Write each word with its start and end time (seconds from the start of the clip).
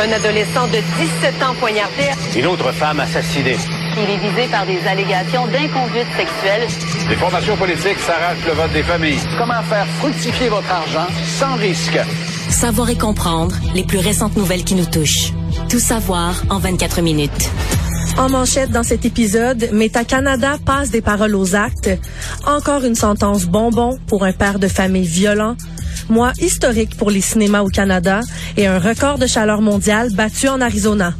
Un 0.00 0.10
adolescent 0.10 0.66
de 0.68 0.78
17 0.78 1.42
ans 1.42 1.54
poignardé. 1.60 2.08
Une 2.34 2.46
autre 2.46 2.72
femme 2.72 3.00
assassinée. 3.00 3.56
Il 3.98 4.10
est 4.10 4.16
visé 4.16 4.48
par 4.50 4.64
des 4.64 4.78
allégations 4.86 5.46
d'inconduite 5.48 6.06
sexuelle. 6.16 6.66
Les 7.10 7.16
formations 7.16 7.56
politiques 7.58 7.98
s'arrachent 7.98 8.46
le 8.46 8.52
vote 8.52 8.72
des 8.72 8.82
familles. 8.82 9.18
Comment 9.36 9.62
faire 9.64 9.86
fructifier 9.98 10.48
votre 10.48 10.70
argent 10.70 11.06
sans 11.38 11.56
risque? 11.56 11.98
Savoir 12.48 12.88
et 12.88 12.96
comprendre 12.96 13.54
les 13.74 13.84
plus 13.84 13.98
récentes 13.98 14.34
nouvelles 14.34 14.64
qui 14.64 14.76
nous 14.76 14.86
touchent. 14.86 15.34
Tout 15.68 15.78
savoir 15.78 16.42
en 16.48 16.58
24 16.58 17.02
minutes. 17.02 17.50
En 18.16 18.30
manchette 18.30 18.70
dans 18.70 18.82
cet 18.82 19.04
épisode, 19.04 19.68
Meta 19.72 20.04
Canada 20.04 20.56
passe 20.64 20.90
des 20.90 21.02
paroles 21.02 21.34
aux 21.34 21.54
actes. 21.54 21.90
Encore 22.46 22.84
une 22.84 22.94
sentence 22.94 23.44
bonbon 23.44 23.98
pour 24.06 24.24
un 24.24 24.32
père 24.32 24.58
de 24.58 24.68
famille 24.68 25.06
violent. 25.06 25.54
Mois 26.08 26.32
historique 26.40 26.96
pour 26.96 27.10
les 27.10 27.20
cinémas 27.20 27.62
au 27.62 27.68
Canada 27.68 28.20
et 28.56 28.66
un 28.66 28.78
record 28.78 29.18
de 29.18 29.26
chaleur 29.26 29.60
mondiale 29.60 30.10
battu 30.12 30.48
en 30.48 30.60
Arizona. 30.60 31.14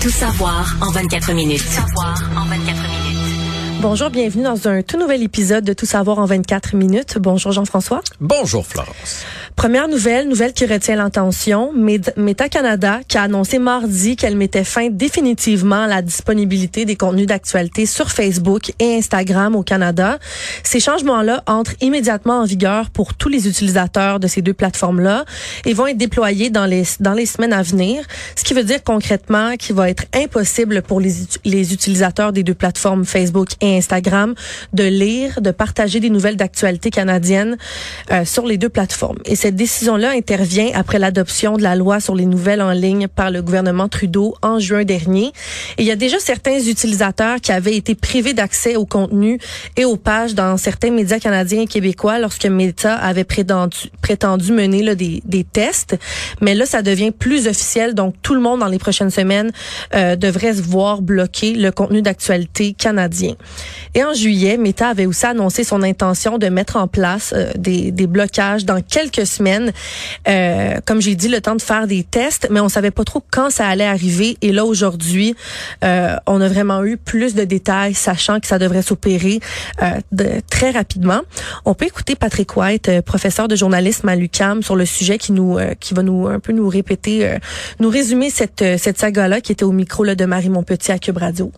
Tout 0.00 0.10
savoir 0.10 0.76
en 0.80 0.90
24 0.90 1.32
minutes. 1.32 1.62
Tout 1.62 1.68
savoir 1.68 2.22
en 2.36 2.44
24 2.46 2.82
minutes. 2.82 2.97
Bonjour, 3.80 4.10
bienvenue 4.10 4.42
dans 4.42 4.66
un 4.66 4.82
tout 4.82 4.98
nouvel 4.98 5.22
épisode 5.22 5.62
de 5.62 5.72
Tout 5.72 5.86
savoir 5.86 6.18
en 6.18 6.24
24 6.24 6.74
minutes. 6.74 7.16
Bonjour 7.20 7.52
Jean-François. 7.52 8.00
Bonjour 8.20 8.66
Florence. 8.66 9.24
Première 9.54 9.86
nouvelle, 9.86 10.28
nouvelle 10.28 10.52
qui 10.52 10.66
retient 10.66 10.96
l'attention, 10.96 11.72
Meta 11.72 12.48
Canada 12.48 13.00
qui 13.06 13.18
a 13.18 13.22
annoncé 13.22 13.60
mardi 13.60 14.16
qu'elle 14.16 14.36
mettait 14.36 14.64
fin 14.64 14.88
définitivement 14.90 15.82
à 15.82 15.86
la 15.86 16.02
disponibilité 16.02 16.86
des 16.86 16.96
contenus 16.96 17.26
d'actualité 17.26 17.86
sur 17.86 18.10
Facebook 18.10 18.72
et 18.80 18.96
Instagram 18.96 19.54
au 19.54 19.62
Canada. 19.62 20.18
Ces 20.64 20.80
changements-là 20.80 21.44
entrent 21.46 21.74
immédiatement 21.80 22.40
en 22.40 22.44
vigueur 22.44 22.90
pour 22.90 23.14
tous 23.14 23.28
les 23.28 23.46
utilisateurs 23.46 24.18
de 24.18 24.26
ces 24.26 24.42
deux 24.42 24.54
plateformes-là 24.54 25.24
et 25.66 25.72
vont 25.72 25.86
être 25.86 25.98
déployés 25.98 26.50
dans 26.50 26.66
les 26.66 26.82
dans 26.98 27.14
les 27.14 27.26
semaines 27.26 27.52
à 27.52 27.62
venir, 27.62 28.02
ce 28.34 28.42
qui 28.42 28.54
veut 28.54 28.64
dire 28.64 28.82
concrètement 28.82 29.56
qu'il 29.56 29.76
va 29.76 29.88
être 29.88 30.04
impossible 30.14 30.82
pour 30.82 31.00
les, 31.00 31.12
les 31.44 31.72
utilisateurs 31.72 32.32
des 32.32 32.42
deux 32.42 32.54
plateformes 32.54 33.04
Facebook 33.04 33.50
et 33.60 33.67
Instagram 33.76 34.34
de 34.72 34.84
lire, 34.84 35.40
de 35.40 35.50
partager 35.50 36.00
des 36.00 36.10
nouvelles 36.10 36.36
d'actualité 36.36 36.90
canadiennes 36.90 37.56
euh, 38.10 38.24
sur 38.24 38.46
les 38.46 38.58
deux 38.58 38.68
plateformes. 38.68 39.18
Et 39.24 39.36
cette 39.36 39.56
décision-là 39.56 40.10
intervient 40.10 40.70
après 40.74 40.98
l'adoption 40.98 41.56
de 41.56 41.62
la 41.62 41.76
loi 41.76 42.00
sur 42.00 42.14
les 42.14 42.26
nouvelles 42.26 42.62
en 42.62 42.72
ligne 42.72 43.08
par 43.08 43.30
le 43.30 43.42
gouvernement 43.42 43.88
Trudeau 43.88 44.34
en 44.42 44.58
juin 44.58 44.84
dernier. 44.84 45.32
Et 45.76 45.82
il 45.82 45.84
y 45.84 45.90
a 45.90 45.96
déjà 45.96 46.18
certains 46.18 46.58
utilisateurs 46.60 47.40
qui 47.40 47.52
avaient 47.52 47.76
été 47.76 47.94
privés 47.94 48.34
d'accès 48.34 48.76
au 48.76 48.86
contenu 48.86 49.38
et 49.76 49.84
aux 49.84 49.96
pages 49.96 50.34
dans 50.34 50.56
certains 50.56 50.90
médias 50.90 51.18
canadiens 51.18 51.62
et 51.62 51.66
québécois 51.66 52.18
lorsque 52.18 52.46
Meta 52.46 52.94
avait 52.94 53.24
prétendu, 53.24 54.52
mener 54.52 54.94
des, 54.94 55.22
des 55.24 55.44
tests. 55.44 55.96
Mais 56.40 56.54
là, 56.54 56.66
ça 56.66 56.82
devient 56.82 57.10
plus 57.10 57.46
officiel. 57.46 57.94
Donc, 57.94 58.14
tout 58.22 58.34
le 58.34 58.40
monde 58.40 58.60
dans 58.60 58.66
les 58.66 58.78
prochaines 58.78 59.10
semaines 59.10 59.50
euh, 59.94 60.16
devrait 60.16 60.54
se 60.54 60.62
voir 60.62 61.02
bloquer 61.02 61.54
le 61.54 61.70
contenu 61.70 62.02
d'actualité 62.02 62.74
canadien. 62.74 63.34
Et 63.94 64.04
en 64.04 64.14
juillet, 64.14 64.56
Meta 64.56 64.88
avait 64.88 65.06
aussi 65.06 65.26
annoncé 65.26 65.64
son 65.64 65.82
intention 65.82 66.38
de 66.38 66.48
mettre 66.48 66.76
en 66.76 66.88
place 66.88 67.32
euh, 67.36 67.50
des, 67.56 67.90
des 67.90 68.06
blocages 68.06 68.64
dans 68.64 68.80
quelques 68.80 69.26
semaines 69.26 69.72
euh, 70.28 70.76
comme 70.84 71.00
j'ai 71.00 71.14
dit, 71.14 71.28
le 71.28 71.40
temps 71.40 71.56
de 71.56 71.62
faire 71.62 71.86
des 71.86 72.04
tests, 72.04 72.48
mais 72.50 72.60
on 72.60 72.68
savait 72.68 72.90
pas 72.90 73.04
trop 73.04 73.22
quand 73.30 73.50
ça 73.50 73.66
allait 73.66 73.86
arriver. 73.86 74.36
Et 74.42 74.52
là, 74.52 74.64
aujourd'hui, 74.64 75.34
euh, 75.84 76.16
on 76.26 76.40
a 76.40 76.48
vraiment 76.48 76.84
eu 76.84 76.96
plus 76.96 77.34
de 77.34 77.44
détails, 77.44 77.94
sachant 77.94 78.40
que 78.40 78.46
ça 78.46 78.58
devrait 78.58 78.82
s'opérer 78.82 79.40
euh, 79.82 80.40
très 80.50 80.70
rapidement. 80.70 81.20
On 81.64 81.74
peut 81.74 81.86
écouter 81.86 82.14
Patrick 82.14 82.56
White, 82.56 83.00
professeur 83.02 83.48
de 83.48 83.56
journalisme 83.56 84.08
à 84.08 84.16
l'UCAM, 84.16 84.62
sur 84.62 84.76
le 84.76 84.86
sujet 84.86 85.18
qui 85.18 85.32
nous, 85.32 85.58
qui 85.80 85.94
va 85.94 86.02
nous 86.02 86.26
un 86.26 86.40
peu 86.40 86.52
nous 86.52 86.68
répéter, 86.68 87.36
nous 87.80 87.88
résumer 87.88 88.30
cette 88.30 88.64
cette 88.78 88.98
saga-là 88.98 89.40
qui 89.40 89.52
était 89.52 89.64
au 89.64 89.72
micro 89.72 90.04
là, 90.04 90.14
de 90.14 90.24
Marie 90.24 90.48
Montpetit 90.48 90.92
à 90.92 90.98
Cube 90.98 91.18
Radio. 91.18 91.52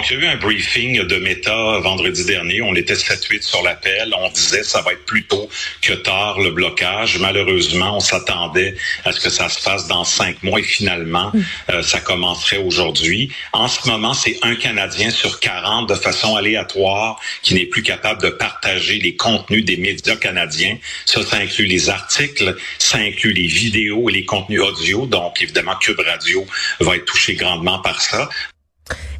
Donc, 0.00 0.10
il 0.10 0.18
y 0.18 0.22
a 0.22 0.24
eu 0.24 0.32
un 0.32 0.36
briefing 0.36 1.02
de 1.02 1.16
Meta 1.16 1.78
vendredi 1.80 2.24
dernier. 2.24 2.62
On 2.62 2.74
était 2.74 2.94
7-8 2.94 3.42
sur 3.42 3.62
l'appel. 3.62 4.14
On 4.16 4.30
disait 4.30 4.62
ça 4.62 4.80
va 4.80 4.92
être 4.92 5.04
plus 5.04 5.24
tôt 5.24 5.50
que 5.82 5.92
tard 5.92 6.40
le 6.40 6.52
blocage. 6.52 7.18
Malheureusement, 7.18 7.98
on 7.98 8.00
s'attendait 8.00 8.76
à 9.04 9.12
ce 9.12 9.20
que 9.20 9.28
ça 9.28 9.50
se 9.50 9.60
fasse 9.60 9.88
dans 9.88 10.04
cinq 10.04 10.42
mois 10.42 10.58
et 10.58 10.62
finalement, 10.62 11.30
euh, 11.68 11.82
ça 11.82 12.00
commencerait 12.00 12.56
aujourd'hui. 12.56 13.30
En 13.52 13.68
ce 13.68 13.86
moment, 13.90 14.14
c'est 14.14 14.38
un 14.40 14.54
Canadien 14.54 15.10
sur 15.10 15.38
40 15.38 15.90
de 15.90 15.94
façon 15.94 16.34
aléatoire 16.34 17.20
qui 17.42 17.52
n'est 17.52 17.66
plus 17.66 17.82
capable 17.82 18.22
de 18.22 18.30
partager 18.30 18.98
les 19.00 19.16
contenus 19.16 19.66
des 19.66 19.76
médias 19.76 20.16
canadiens. 20.16 20.78
Ça, 21.04 21.22
ça 21.22 21.36
inclut 21.36 21.66
les 21.66 21.90
articles, 21.90 22.56
ça 22.78 22.96
inclut 22.96 23.34
les 23.34 23.48
vidéos 23.48 24.08
et 24.08 24.14
les 24.14 24.24
contenus 24.24 24.62
audio. 24.62 25.04
Donc, 25.04 25.42
évidemment, 25.42 25.74
Cube 25.74 26.00
Radio 26.00 26.46
va 26.78 26.96
être 26.96 27.04
touché 27.04 27.34
grandement 27.34 27.80
par 27.80 28.00
ça. 28.00 28.30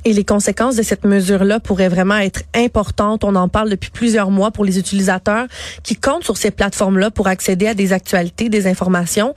Et 0.05 0.13
les 0.13 0.25
conséquences 0.25 0.77
de 0.77 0.83
cette 0.83 1.05
mesure-là 1.05 1.61
pourraient 1.61 1.89
vraiment 1.89 2.17
être 2.17 2.43
importantes. 2.55 3.25
On 3.25 3.35
en 3.35 3.49
parle 3.49 3.69
depuis 3.69 3.91
plusieurs 3.91 4.31
mois 4.31 4.51
pour 4.51 4.65
les 4.65 4.79
utilisateurs 4.79 5.47
qui 5.83 5.97
comptent 5.97 6.25
sur 6.25 6.37
ces 6.37 6.51
plateformes-là 6.51 7.11
pour 7.11 7.29
accéder 7.29 7.67
à 7.67 7.75
des 7.75 7.93
actualités, 7.93 8.49
des 8.49 8.67
informations. 8.67 9.35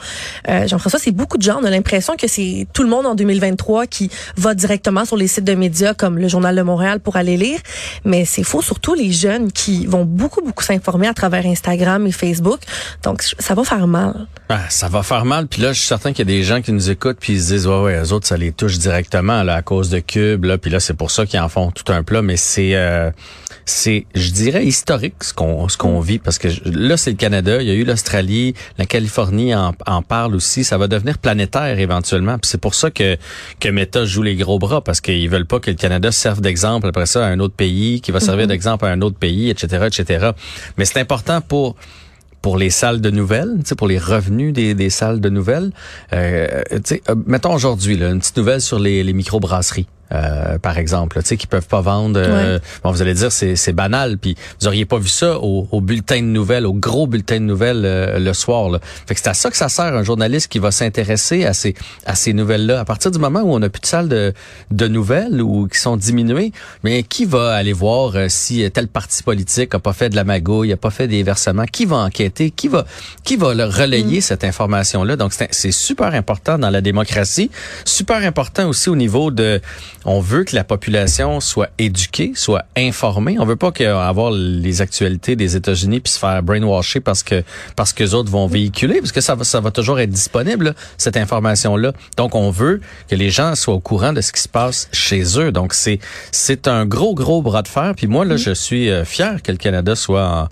Euh, 0.48 0.68
Jean-François, 0.68 1.00
c'est 1.00 1.12
beaucoup 1.12 1.38
de 1.38 1.44
gens. 1.44 1.60
On 1.62 1.66
a 1.66 1.70
l'impression 1.70 2.16
que 2.16 2.28
c'est 2.28 2.68
tout 2.74 2.84
le 2.84 2.90
monde 2.90 3.06
en 3.06 3.16
2023 3.16 3.88
qui 3.88 4.10
va 4.38 4.54
directement 4.54 5.06
sur 5.06 5.18
les 5.18 5.28
sites 5.28 5.44
de 5.44 5.56
médias 5.56 5.94
comme 5.94 6.18
le 6.18 6.28
Journal 6.28 6.56
de 6.56 6.62
Montréal 6.62 7.00
pour 7.00 7.18
aller 7.18 7.38
lire. 7.38 7.60
Mais 8.06 8.26
c'est 8.26 8.44
faux, 8.44 8.62
surtout 8.62 8.94
les 8.94 9.12
jeunes 9.12 9.52
qui 9.52 9.86
vont 9.86 10.06
beaucoup, 10.06 10.42
beaucoup 10.42 10.64
s'informer 10.64 11.08
à 11.08 11.14
travers 11.14 11.46
Instagram 11.46 12.08
et 12.08 12.12
Facebook. 12.12 12.60
Donc, 13.04 13.22
ça 13.22 13.54
va 13.54 13.64
faire 13.64 13.88
mal. 13.88 14.28
Ah, 14.50 14.62
ça 14.70 14.88
va 14.88 15.04
faire 15.04 15.26
mal. 15.26 15.48
Puis 15.48 15.62
là, 15.62 15.74
je 15.74 15.80
suis 15.80 15.88
certain 15.88 16.12
qu'il 16.14 16.30
y 16.30 16.34
a 16.34 16.38
des 16.38 16.44
gens 16.44 16.62
qui 16.62 16.72
nous 16.72 16.90
écoutent 16.90 17.18
puis 17.20 17.34
ils 17.34 17.42
se 17.42 17.54
disent, 17.54 17.68
ouais, 17.68 17.82
ouais, 17.82 18.02
eux 18.02 18.14
autres, 18.14 18.28
ça 18.28 18.38
les 18.38 18.52
touche 18.52 18.78
directement 18.78 19.44
là, 19.44 19.56
à 19.56 19.62
cause 19.62 19.90
de 19.90 20.00
Là, 20.42 20.58
puis 20.58 20.72
là, 20.72 20.80
c'est 20.80 20.94
pour 20.94 21.12
ça 21.12 21.26
qu'ils 21.26 21.40
en 21.40 21.50
font 21.50 21.72
tout 21.72 21.92
un 21.92 22.04
plat. 22.04 22.22
Mais 22.22 22.38
c'est, 22.38 22.76
euh, 22.76 23.12
c'est, 23.66 24.06
je 24.16 24.32
dirais, 24.32 24.66
historique 24.66 25.24
ce 25.24 25.34
qu'on 25.34 25.70
ce 25.70 25.78
qu'on 25.78 26.00
vit 26.00 26.20
parce 26.20 26.38
que 26.38 26.48
là, 26.66 26.98
c'est 26.98 27.12
le 27.12 27.18
Canada. 27.18 27.62
Il 27.62 27.68
y 27.68 27.72
a 27.72 27.74
eu 27.74 27.84
l'Australie, 27.84 28.54
la 28.78 28.86
Californie 28.86 29.56
en, 29.56 29.74
en 29.86 30.02
parle 30.02 30.36
aussi. 30.36 30.64
Ça 30.64 30.78
va 30.78 30.88
devenir 30.88 31.18
planétaire 31.18 31.80
éventuellement. 31.80 32.38
Puis 32.40 32.50
c'est 32.50 32.62
pour 32.62 32.76
ça 32.76 32.92
que 32.92 33.18
que 33.60 33.70
Meta 33.70 34.06
joue 34.06 34.24
les 34.24 34.36
gros 34.36 34.60
bras 34.60 34.82
parce 34.82 35.02
qu'ils 35.02 35.30
veulent 35.30 35.46
pas 35.46 35.60
que 35.60 35.72
le 35.72 35.78
Canada 35.78 36.12
serve 36.12 36.42
d'exemple 36.42 36.88
après 36.88 37.06
ça 37.06 37.26
à 37.26 37.30
un 37.30 37.40
autre 37.40 37.56
pays, 37.56 38.02
qui 38.02 38.12
va 38.12 38.20
servir 38.20 38.48
d'exemple 38.48 38.86
à 38.86 38.90
un 38.90 39.02
autre 39.02 39.18
pays, 39.18 39.50
etc., 39.50 39.88
etc. 39.88 40.32
Mais 40.78 40.86
c'est 40.86 41.00
important 41.00 41.42
pour 41.42 41.76
pour 42.44 42.58
les 42.58 42.70
salles 42.70 43.00
de 43.00 43.10
nouvelles, 43.10 43.60
pour 43.78 43.88
les 43.88 43.98
revenus 43.98 44.54
des, 44.54 44.74
des 44.76 44.90
salles 44.90 45.22
de 45.22 45.30
nouvelles. 45.30 45.72
Euh, 46.12 46.62
euh, 46.74 47.16
mettons 47.26 47.54
aujourd'hui 47.54 47.96
une 47.96 48.20
petite 48.20 48.36
nouvelle 48.36 48.60
sur 48.60 48.80
les, 48.80 49.02
les 49.02 49.14
microbrasseries. 49.14 49.88
Euh, 50.14 50.60
par 50.60 50.78
exemple, 50.78 51.20
tu 51.22 51.30
sais, 51.30 51.38
qui 51.38 51.48
peuvent 51.48 51.68
pas 51.68 51.82
vendre. 51.82 52.20
Euh, 52.24 52.60
bon, 52.84 52.92
vous 52.92 53.02
allez 53.02 53.14
dire 53.14 53.32
c'est 53.32 53.56
c'est 53.56 53.74
banal, 53.74 54.18
puis 54.18 54.36
vous 54.60 54.68
auriez 54.68 54.86
pas 54.86 54.98
vu 54.98 55.08
ça 55.08 55.40
au, 55.40 55.68
au, 55.72 55.82
bulletin 55.82 56.18
de 56.18 56.28
nouvelles, 56.28 56.66
au 56.66 56.74
gros 56.74 57.08
bulletin 57.08 57.36
de 57.36 57.46
nouvelles 57.46 57.84
euh, 57.86 58.20
le 58.20 58.34
soir. 58.34 58.70
Là. 58.70 58.80
Fait 59.08 59.16
que 59.16 59.22
c'est 59.22 59.30
à 59.30 59.34
ça 59.34 59.50
que 59.50 59.58
ça 59.58 59.70
sert 59.70 59.96
un 59.96 60.04
journaliste 60.04 60.52
qui 60.52 60.60
va 60.60 60.72
s'intéresser 60.72 61.46
à 61.46 61.54
ces 61.54 61.74
à 62.06 62.16
ces 62.16 62.34
nouvelles-là. 62.34 62.80
À 62.80 62.86
partir 62.86 63.12
du 63.12 63.20
moment 63.20 63.42
où 63.42 63.54
on 63.54 63.62
a 63.62 63.70
plus 63.70 63.82
de 63.82 63.86
salles 63.86 64.10
de 64.10 64.34
de 64.72 64.88
nouvelles 64.88 65.42
ou 65.42 65.68
qui 65.68 65.80
sont 65.80 65.98
diminuées, 65.98 66.52
mais 66.84 67.04
qui 67.04 67.26
va 67.26 67.54
aller 67.54 67.74
voir 67.74 68.14
si 68.28 68.70
tel 68.72 68.88
parti 68.88 69.24
politique 69.24 69.74
a 69.74 69.80
pas 69.80 69.94
fait 69.94 70.10
de 70.10 70.16
la 70.16 70.24
magouille, 70.24 70.74
a 70.74 70.78
pas 70.78 70.92
fait 70.92 71.08
des 71.08 71.24
versements, 71.24 71.66
qui 71.66 71.86
va 71.86 71.98
enquêter, 71.98 72.52
qui 72.52 72.68
va 72.68 72.86
qui 73.24 73.36
va 73.36 73.48
relayer 73.48 74.20
mm. 74.20 74.22
cette 74.22 74.44
information-là? 74.44 75.16
Donc 75.16 75.34
c'est 75.34 75.72
super 75.72 76.14
important 76.14 76.58
dans 76.60 76.70
la 76.70 76.82
démocratie, 76.82 77.50
super 77.86 78.18
important 78.18 78.68
aussi 78.68 78.90
au 78.90 78.96
niveau 78.96 79.32
de 79.32 79.62
on 80.06 80.20
veut 80.20 80.44
que 80.44 80.56
la 80.56 80.64
population 80.64 81.40
soit 81.40 81.70
éduquée, 81.78 82.34
soit 82.36 82.66
informée. 82.76 83.38
On 83.40 83.46
veut 83.46 83.56
pas 83.56 83.72
avoir 84.06 84.32
les 84.32 84.82
actualités 84.82 85.36
des 85.36 85.56
États-Unis 85.56 86.00
puis 86.00 86.14
se 86.14 86.20
faire 86.20 86.44
brainwasher 86.44 87.00
parce 87.00 87.24
que 87.24 87.44
parce 87.76 87.94
que 87.94 88.04
les 88.04 88.14
autres 88.14 88.32
vont 88.32 88.48
véhiculer, 88.48 89.00
parce 89.00 89.12
que 89.12 89.22
ça 89.22 89.36
va 89.36 89.44
ça 89.44 89.60
va 89.60 89.72
toujours 89.72 90.00
être 90.00 90.10
disponible 90.10 90.76
cette 90.98 91.18
information 91.18 91.78
là. 91.78 91.94
Donc 92.18 92.36
on 92.36 92.52
veut 92.52 92.82
que 93.10 93.16
les 93.16 93.30
gens 93.30 93.56
soient 93.56 93.74
au 93.74 93.80
courant 93.80 94.14
de 94.14 94.22
ce 94.22 94.32
qui 94.32 94.42
se 94.42 94.50
passe 94.50 94.90
chez 94.92 95.40
eux. 95.40 95.52
Donc 95.52 95.74
c'est 95.74 96.00
c'est 96.32 96.68
un 96.68 96.86
gros 96.86 97.16
gros 97.16 97.42
bras 97.42 97.62
de 97.62 97.68
fer. 97.68 97.94
Puis 97.96 98.08
moi 98.08 98.26
là, 98.26 98.38
je 98.38 98.52
suis 98.52 98.90
euh, 98.90 99.06
fier 99.06 99.42
que 99.42 99.52
le 99.52 99.58
Canada 99.58 99.96
soit 99.96 100.28
en 100.28 100.48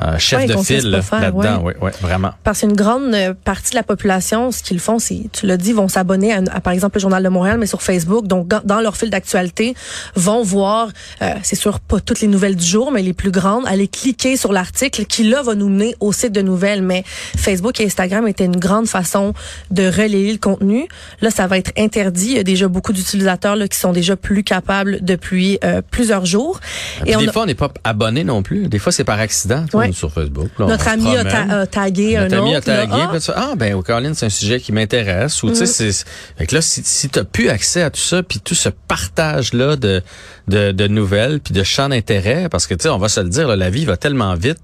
un 0.00 0.18
chef 0.18 0.40
ouais, 0.40 0.46
de 0.46 0.56
file 0.56 0.90
là-dedans, 0.90 1.62
oui, 1.64 1.74
ouais, 1.80 1.92
vraiment. 2.00 2.30
Parce 2.44 2.60
qu'une 2.60 2.72
grande 2.72 3.12
euh, 3.14 3.34
partie 3.34 3.72
de 3.72 3.76
la 3.76 3.82
population, 3.82 4.50
ce 4.50 4.62
qu'ils 4.62 4.80
font, 4.80 4.98
c'est, 4.98 5.24
tu 5.32 5.46
l'as 5.46 5.58
dit, 5.58 5.72
vont 5.72 5.88
s'abonner 5.88 6.32
à, 6.32 6.60
par 6.60 6.72
exemple, 6.72 6.96
le 6.96 7.00
Journal 7.00 7.22
de 7.22 7.28
Montréal, 7.28 7.58
mais 7.58 7.66
sur 7.66 7.82
Facebook, 7.82 8.26
donc 8.26 8.48
dans 8.48 8.80
leur 8.80 8.96
fil 8.96 9.10
d'actualité, 9.10 9.74
vont 10.14 10.42
voir, 10.42 10.88
euh, 11.20 11.34
c'est 11.42 11.56
sûr, 11.56 11.78
pas 11.78 12.00
toutes 12.00 12.20
les 12.20 12.28
nouvelles 12.28 12.56
du 12.56 12.64
jour, 12.64 12.90
mais 12.90 13.02
les 13.02 13.12
plus 13.12 13.30
grandes, 13.30 13.66
aller 13.66 13.86
cliquer 13.86 14.36
sur 14.36 14.52
l'article 14.52 15.04
qui, 15.04 15.24
là, 15.24 15.42
va 15.42 15.54
nous 15.54 15.68
mener 15.68 15.94
au 16.00 16.12
site 16.12 16.32
de 16.32 16.40
nouvelles. 16.40 16.82
Mais 16.82 17.04
Facebook 17.36 17.78
et 17.80 17.84
Instagram 17.84 18.26
étaient 18.26 18.46
une 18.46 18.56
grande 18.56 18.86
façon 18.86 19.34
de 19.70 19.84
relayer 19.84 20.32
le 20.32 20.38
contenu. 20.38 20.88
Là, 21.20 21.30
ça 21.30 21.46
va 21.46 21.58
être 21.58 21.72
interdit. 21.76 22.30
Il 22.30 22.36
y 22.36 22.40
a 22.40 22.44
déjà 22.44 22.68
beaucoup 22.68 22.94
d'utilisateurs 22.94 23.56
là, 23.56 23.68
qui 23.68 23.78
sont 23.78 23.92
déjà 23.92 24.16
plus 24.16 24.42
capables 24.42 24.98
depuis 25.02 25.58
euh, 25.64 25.82
plusieurs 25.90 26.24
jours. 26.24 26.60
Et, 27.04 27.12
et 27.12 27.16
des 27.16 27.30
fois, 27.30 27.42
on 27.42 27.46
n'est 27.46 27.54
pas 27.54 27.70
abonné 27.84 28.24
non 28.24 28.42
plus. 28.42 28.68
Des 28.68 28.78
fois, 28.78 28.90
c'est 28.90 29.04
par 29.04 29.20
accident. 29.20 29.66
Ouais. 29.88 29.92
sur 29.92 30.12
Facebook. 30.12 30.48
là, 30.58 30.66
Notre 30.66 30.88
ami 30.88 31.16
a, 31.16 31.24
ta- 31.24 31.60
a 31.60 31.66
tagué 31.66 32.16
Notre 32.18 32.34
un 32.34 32.38
ami 32.38 32.54
a 32.54 32.58
autre. 32.58 32.68
là. 32.70 32.86
tagué, 32.86 33.20
Ah, 33.28 33.34
ah 33.50 33.52
ben 33.56 33.74
au 33.74 33.82
Caroline, 33.82 34.14
c'est 34.14 34.26
un 34.26 34.30
sujet 34.30 34.60
qui 34.60 34.72
m'intéresse. 34.72 35.42
Ou 35.42 35.50
tu 35.50 35.56
sais, 35.56 35.66
c'est- 35.66 35.92
c'est- 35.92 36.06
fait 36.38 36.46
que 36.46 36.54
là, 36.54 36.62
si, 36.62 36.82
si 36.84 37.08
t'as 37.08 37.24
plus 37.24 37.48
accès 37.48 37.82
à 37.82 37.90
tout 37.90 38.00
ça, 38.00 38.22
puis 38.22 38.40
tout 38.40 38.54
ce 38.54 38.68
partage 38.68 39.52
là 39.52 39.76
de, 39.76 40.02
de 40.48 40.72
de 40.72 40.86
nouvelles, 40.88 41.40
puis 41.40 41.54
de 41.54 41.62
champs 41.62 41.88
d'intérêt, 41.88 42.48
parce 42.50 42.66
que 42.66 42.74
tu 42.74 42.84
sais, 42.84 42.88
on 42.88 42.98
va 42.98 43.08
se 43.08 43.20
le 43.20 43.28
dire, 43.28 43.46
là, 43.48 43.56
la 43.56 43.70
vie 43.70 43.84
va 43.84 43.96
tellement 43.96 44.34
vite. 44.34 44.58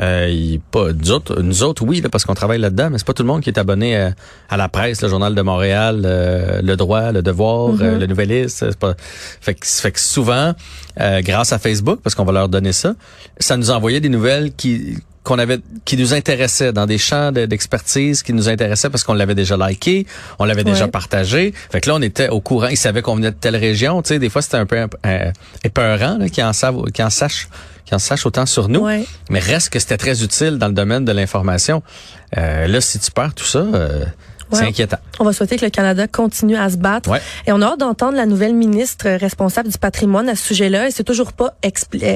Euh, 0.00 0.28
il- 0.28 0.60
pas 0.60 0.92
nous 0.92 1.10
autres, 1.10 1.40
nous 1.40 1.62
autres 1.62 1.82
oui 1.84 2.00
là, 2.02 2.08
parce 2.10 2.24
qu'on 2.24 2.34
travaille 2.34 2.58
là-dedans, 2.58 2.90
mais 2.90 2.98
c'est 2.98 3.06
pas 3.06 3.14
tout 3.14 3.22
le 3.22 3.28
monde 3.28 3.40
qui 3.40 3.48
est 3.48 3.58
abonné 3.58 3.96
euh, 3.96 4.10
à 4.50 4.56
la 4.58 4.68
presse, 4.68 5.00
le 5.02 5.08
journal 5.08 5.34
de 5.34 5.40
Montréal, 5.42 6.02
euh, 6.04 6.60
le 6.62 6.76
droit, 6.76 7.12
le 7.12 7.22
devoir, 7.22 7.70
euh, 7.80 7.98
le 7.98 8.06
nouvelliste. 8.06 8.58
C'est 8.58 8.78
pas. 8.78 8.94
Fait 9.40 9.54
que, 9.54 9.66
fait 9.66 9.92
que 9.92 10.00
souvent, 10.00 10.52
euh, 11.00 11.22
grâce 11.22 11.52
à 11.52 11.58
Facebook, 11.58 12.00
parce 12.02 12.14
qu'on 12.14 12.24
va 12.26 12.32
leur 12.32 12.48
donner 12.50 12.72
ça, 12.72 12.94
ça 13.38 13.56
nous 13.56 13.70
envoyait 13.70 14.00
des 14.00 14.10
nouvelles 14.10 14.52
qui 14.54 14.98
qu'on 15.26 15.38
avait 15.38 15.58
qui 15.84 15.96
nous 15.96 16.14
intéressaient 16.14 16.72
dans 16.72 16.86
des 16.86 16.98
champs 16.98 17.32
de- 17.32 17.46
d'expertise 17.46 18.22
qui 18.22 18.32
nous 18.32 18.48
intéressaient 18.48 18.88
parce 18.90 19.02
qu'on 19.04 19.12
l'avait 19.14 19.34
déjà 19.34 19.56
liké, 19.56 20.06
on 20.38 20.44
l'avait 20.44 20.64
déjà 20.64 20.86
partagé. 20.88 21.52
Fait 21.70 21.80
que 21.80 21.88
là 21.90 21.96
on 21.96 22.02
était 22.02 22.28
au 22.28 22.40
courant, 22.40 22.68
ils 22.68 22.76
savaient 22.76 23.02
qu'on 23.02 23.16
venait 23.16 23.32
de 23.32 23.36
telle 23.36 23.56
région, 23.56 24.00
tu 24.02 24.08
sais, 24.08 24.18
des 24.18 24.30
fois 24.30 24.40
c'était 24.40 24.56
un 24.56 24.66
peu 24.66 24.78
euh, 25.04 25.32
épeurant 25.64 26.18
qu'ils 26.32 26.44
en 26.44 26.52
savent 26.52 26.82
qu'ils 26.92 27.04
en 27.04 27.10
sachent 27.10 27.48
qu'ils 27.84 27.94
en 27.94 27.98
sachent 27.98 28.26
autant 28.26 28.46
sur 28.46 28.68
nous. 28.68 28.80
Ouais. 28.80 29.04
Mais 29.30 29.38
reste 29.40 29.70
que 29.70 29.78
c'était 29.78 29.96
très 29.96 30.22
utile 30.22 30.58
dans 30.58 30.68
le 30.68 30.72
domaine 30.74 31.04
de 31.04 31.12
l'information. 31.12 31.82
Euh, 32.36 32.66
là 32.66 32.80
si 32.80 32.98
tu 32.98 33.10
perds 33.10 33.34
tout 33.34 33.44
ça, 33.44 33.58
euh, 33.58 34.04
c'est 34.52 34.64
inquiétant. 34.64 34.98
On 35.18 35.24
va 35.24 35.32
souhaiter 35.32 35.56
que 35.56 35.64
le 35.64 35.70
Canada 35.70 36.06
continue 36.06 36.56
à 36.56 36.70
se 36.70 36.76
battre. 36.76 37.10
Ouais. 37.10 37.20
Et 37.46 37.52
on 37.52 37.62
a 37.62 37.66
hâte 37.66 37.80
d'entendre 37.80 38.16
la 38.16 38.26
nouvelle 38.26 38.54
ministre 38.54 39.08
responsable 39.08 39.68
du 39.68 39.78
patrimoine 39.78 40.28
à 40.28 40.36
ce 40.36 40.44
sujet-là. 40.46 40.86
Elle 40.86 40.92
s'est 40.92 41.04
toujours 41.04 41.32
pas 41.32 41.56
euh, 41.64 41.68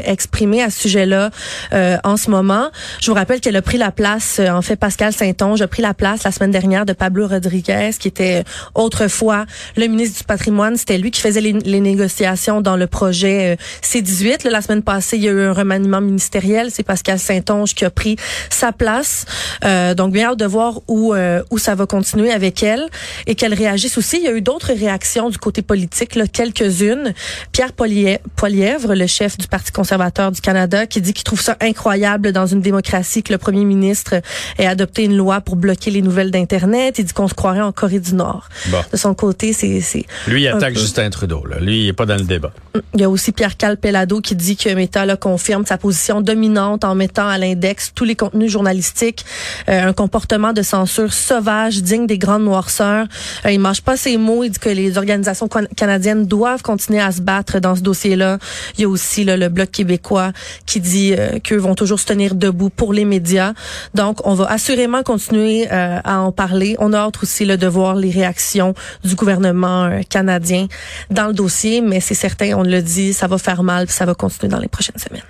exprimée 0.05 0.63
à 0.63 0.71
ce 0.71 0.81
sujet-là 0.81 1.31
euh, 1.73 1.97
en 2.05 2.17
ce 2.17 2.31
moment. 2.31 2.71
Je 3.01 3.11
vous 3.11 3.15
rappelle 3.15 3.41
qu'elle 3.41 3.57
a 3.57 3.63
pris 3.63 3.79
la 3.79 3.91
place, 3.91 4.39
euh, 4.39 4.51
en 4.51 4.63
fait, 4.63 4.77
Pascal 4.77 5.13
Saint-Onge 5.13 5.63
a 5.63 5.69
pris 5.69 5.83
la 5.83 5.95
place 5.95 6.25
la 6.25 6.33
semaine 6.33 6.51
dernière 6.51 6.87
de 6.87 6.93
Pablo 6.93 7.27
Rodriguez, 7.27 7.91
qui 7.99 8.09
était 8.09 8.45
autrefois 8.75 9.47
le 9.77 9.87
ministre 9.87 10.19
du 10.19 10.25
patrimoine. 10.25 10.77
C'était 10.77 10.99
lui 10.99 11.11
qui 11.11 11.21
faisait 11.21 11.41
les, 11.41 11.53
les 11.53 11.81
négociations 11.81 12.61
dans 12.61 12.77
le 12.77 12.87
projet 12.87 13.55
euh, 13.55 13.57
C-18. 13.83 14.45
Là, 14.45 14.51
la 14.51 14.63
semaine 14.63 14.83
passée, 14.83 15.17
il 15.17 15.25
y 15.25 15.29
a 15.29 15.33
eu 15.33 15.43
un 15.43 15.53
remaniement 15.53 16.01
ministériel. 16.01 16.71
C'est 16.71 16.83
Pascal 16.83 17.19
Saint-Onge 17.19 17.75
qui 17.75 17.85
a 17.85 17.91
pris 17.91 18.17
sa 18.51 18.73
place. 18.73 19.25
Euh, 19.65 19.95
donc, 19.95 20.13
bien 20.13 20.31
hâte 20.31 20.39
de 20.39 20.45
voir 20.45 20.81
où, 20.89 21.15
euh, 21.15 21.43
où 21.51 21.59
ça 21.59 21.75
va 21.75 21.87
continuer 21.87 22.20
avec 22.29 22.63
elle 22.63 22.87
et 23.27 23.35
qu'elle 23.35 23.55
réagisse 23.55 23.97
aussi. 23.97 24.19
Il 24.19 24.25
y 24.25 24.29
a 24.29 24.33
eu 24.33 24.43
d'autres 24.43 24.73
réactions 24.75 25.31
du 25.31 25.39
côté 25.39 25.63
politique, 25.63 26.15
là, 26.17 26.27
quelques-unes. 26.27 27.15
Pierre 27.53 27.73
Poiliè- 27.73 28.19
Poilièvre, 28.37 28.95
le 28.95 29.07
chef 29.07 29.39
du 29.39 29.47
Parti 29.47 29.73
conservateur 29.73 30.33
du 30.33 30.41
Canada, 30.43 30.87
qui 30.87 31.01
dit 31.01 31.13
qu'il 31.15 31.25
trouve 31.25 31.41
ça 31.41 31.57
incroyable 31.61 32.33
dans 32.33 32.47
une 32.47 32.61
démocratie 32.61 33.23
que 33.23 33.33
le 33.33 33.39
premier 33.39 33.65
ministre 33.65 34.21
ait 34.59 34.67
adopté 34.67 35.05
une 35.05 35.17
loi 35.17 35.41
pour 35.41 35.57
bloquer 35.57 35.91
les 35.91 36.03
nouvelles 36.03 36.31
d'Internet. 36.31 36.99
Il 36.99 37.05
dit 37.05 37.13
qu'on 37.13 37.29
se 37.29 37.35
croirait 37.35 37.61
en 37.63 37.73
Corée 37.73 38.01
du 38.01 38.15
Nord. 38.15 38.49
Bon. 38.67 38.79
De 38.93 38.97
son 38.97 39.15
côté, 39.15 39.53
c'est... 39.53 39.81
c'est 39.81 40.05
Lui 40.27 40.43
il 40.43 40.49
attaque 40.49 40.75
peu. 40.75 40.81
Justin 40.81 41.09
Trudeau 41.11 41.45
là. 41.47 41.59
Lui 41.61 41.85
il 41.85 41.89
est 41.89 41.93
pas 41.93 42.07
dans 42.07 42.17
le 42.17 42.25
débat. 42.25 42.53
il 42.95 43.01
y 43.01 43.05
a 43.05 43.09
aussi 43.11 43.33
Pierre 43.33 43.57
Calpelado 43.57 44.21
qui 44.21 44.35
dit 44.35 44.57
que 44.57 44.69
Meta 44.75 45.07
là, 45.07 45.17
confirme 45.17 45.65
sa 45.65 45.79
position 45.79 46.21
dominante 46.21 46.85
en 46.85 46.95
mettant 46.95 47.29
à 47.29 47.39
l'index 47.39 47.93
tous 47.95 48.05
les 48.05 48.17
contenus 48.17 48.51
journalistiques, 48.51 49.25
euh, 49.69 49.89
un 49.89 49.93
comportement 49.93 50.53
de 50.53 50.63
censure 50.63 51.13
sauvage, 51.13 51.83
digne 51.83 52.07
des 52.11 52.19
grandes 52.19 52.45
noirceurs. 52.45 53.07
Euh, 53.47 53.53
il 53.53 53.61
mâche 53.61 53.81
pas 53.81 53.97
ses 53.97 54.17
mots. 54.17 54.43
Il 54.45 54.51
dit 54.51 54.59
que 54.59 54.69
les 54.69 54.99
organisations 54.99 55.49
can- 55.49 55.71
canadiennes 55.77 56.27
doivent 56.27 56.63
continuer 56.63 57.01
à 57.01 57.13
se 57.13 57.23
battre 57.23 57.61
dans 57.61 57.77
ce 57.77 57.83
dossier-là. 57.83 58.39
Il 58.77 58.83
y 58.83 58.85
a 58.85 58.89
aussi 58.89 59.25
là, 59.25 59.37
le 59.37 59.49
Bloc 59.49 59.71
québécois 59.71 60.33
qui 60.67 60.81
dit 60.81 61.15
euh, 61.17 61.39
qu'eux 61.39 61.57
vont 61.59 61.77
toujours 61.77 62.01
se 62.01 62.07
tenir 62.07 62.35
debout 62.35 62.71
pour 62.71 62.93
les 62.93 63.05
médias. 63.05 63.53
Donc, 63.95 64.27
on 64.27 64.35
va 64.35 64.47
assurément 64.47 65.03
continuer 65.03 65.69
euh, 65.71 65.99
à 66.03 66.21
en 66.21 66.33
parler. 66.33 66.77
On 66.81 66.93
a 66.93 66.99
hâte 66.99 67.23
aussi 67.23 67.45
là, 67.45 67.57
de 67.57 67.67
voir 67.67 67.95
les 67.95 68.11
réactions 68.11 68.75
du 69.05 69.15
gouvernement 69.15 69.85
euh, 69.85 70.01
canadien 70.09 70.67
dans 71.11 71.29
le 71.29 71.33
dossier, 71.33 71.81
mais 71.81 72.01
c'est 72.01 72.15
certain, 72.15 72.55
on 72.57 72.63
le 72.65 72.83
dit, 72.83 73.13
ça 73.13 73.29
va 73.29 73.39
faire 73.39 73.63
mal, 73.63 73.87
puis 73.87 73.95
ça 73.95 74.05
va 74.05 74.15
continuer 74.15 74.51
dans 74.51 74.59
les 74.59 74.69
prochaines 74.69 74.99
semaines. 74.99 75.23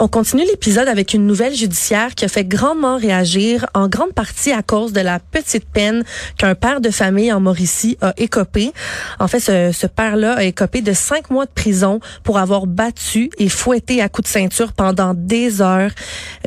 On 0.00 0.08
continue 0.08 0.42
l'épisode 0.44 0.88
avec 0.88 1.14
une 1.14 1.24
nouvelle 1.24 1.54
judiciaire 1.54 2.16
qui 2.16 2.24
a 2.24 2.28
fait 2.28 2.44
grandement 2.44 2.96
réagir, 2.96 3.64
en 3.74 3.86
grande 3.86 4.12
partie 4.12 4.50
à 4.50 4.60
cause 4.60 4.92
de 4.92 5.00
la 5.00 5.20
petite 5.20 5.68
peine 5.68 6.02
qu'un 6.36 6.56
père 6.56 6.80
de 6.80 6.90
famille 6.90 7.32
en 7.32 7.38
Mauricie 7.38 7.96
a 8.00 8.12
écopé. 8.16 8.72
En 9.20 9.28
fait, 9.28 9.38
ce, 9.38 9.70
ce 9.72 9.86
père-là 9.86 10.34
a 10.38 10.42
écopé 10.42 10.80
de 10.80 10.92
cinq 10.92 11.30
mois 11.30 11.46
de 11.46 11.52
prison 11.52 12.00
pour 12.24 12.38
avoir 12.38 12.66
battu 12.66 13.30
et 13.38 13.48
fouetté 13.48 14.02
à 14.02 14.08
coups 14.08 14.28
de 14.28 14.32
ceinture 14.32 14.72
pendant 14.72 15.14
des 15.14 15.62
heures 15.62 15.92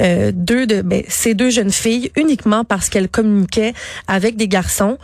euh, 0.02 0.34
deux 0.36 0.68
de 0.68 0.82
ben, 0.82 1.04
ces 1.08 1.34
deux 1.34 1.50
jeunes 1.50 1.72
filles 1.72 2.12
uniquement 2.18 2.66
parce 2.66 2.90
qu'elles 2.90 3.10
communiquaient 3.10 3.74
avec 4.10 4.36
des 4.36 4.50
garçons. 4.50 4.98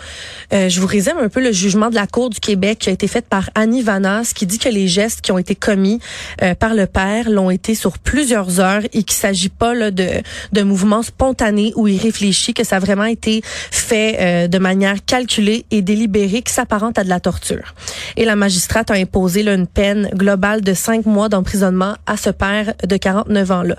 Euh, 0.52 0.68
je 0.68 0.82
vous 0.82 0.88
résume 0.88 1.18
un 1.18 1.30
peu 1.30 1.42
le 1.42 1.54
jugement 1.54 1.90
de 1.90 1.96
la 1.96 2.08
Cour 2.08 2.30
du 2.30 2.42
Québec 2.42 2.80
qui 2.80 2.90
a 2.90 2.92
été 2.92 3.08
fait 3.08 3.26
par 3.26 3.50
Annie 3.56 3.84
Vanas 3.84 4.34
qui 4.36 4.46
dit 4.46 4.60
que 4.60 4.68
les 4.68 4.90
gestes 4.90 5.22
qui 5.22 5.32
ont 5.32 5.38
été 5.38 5.56
commis 5.56 6.02
euh, 6.42 6.56
par 6.56 6.74
le 6.74 6.88
père 6.88 7.30
l'ont 7.30 7.50
été 7.50 7.74
sur 7.74 7.98
plusieurs 8.00 8.33
heures 8.34 8.84
et 8.94 9.04
qu'il 9.04 9.14
s'agit 9.14 9.50
pas 9.50 9.74
là, 9.74 9.92
de, 9.92 10.08
de 10.52 10.62
mouvements 10.62 11.04
spontanés 11.04 11.74
ou 11.76 11.88
irréfléchis, 11.88 12.54
que 12.54 12.64
ça 12.64 12.78
a 12.78 12.80
vraiment 12.80 13.06
été 13.06 13.42
fait 13.44 14.18
euh, 14.20 14.48
de 14.48 14.58
manière 14.58 15.04
calculée 15.06 15.66
et 15.72 15.82
délibérée 15.82 16.42
qui 16.42 16.54
s'apparente 16.54 16.98
à 16.98 17.04
de 17.04 17.10
la 17.10 17.20
torture. 17.20 17.74
Et 18.18 18.26
la 18.26 18.36
magistrate 18.36 18.92
a 18.92 18.96
imposé 18.96 19.44
là, 19.44 19.54
une 19.54 19.68
peine 19.68 20.10
globale 20.14 20.62
de 20.62 20.74
cinq 20.74 21.06
mois 21.06 21.30
d'emprisonnement 21.30 21.96
à 22.06 22.18
ce 22.18 22.30
père 22.30 22.74
de 22.84 22.98
49 22.98 23.52
ans-là. 23.52 23.76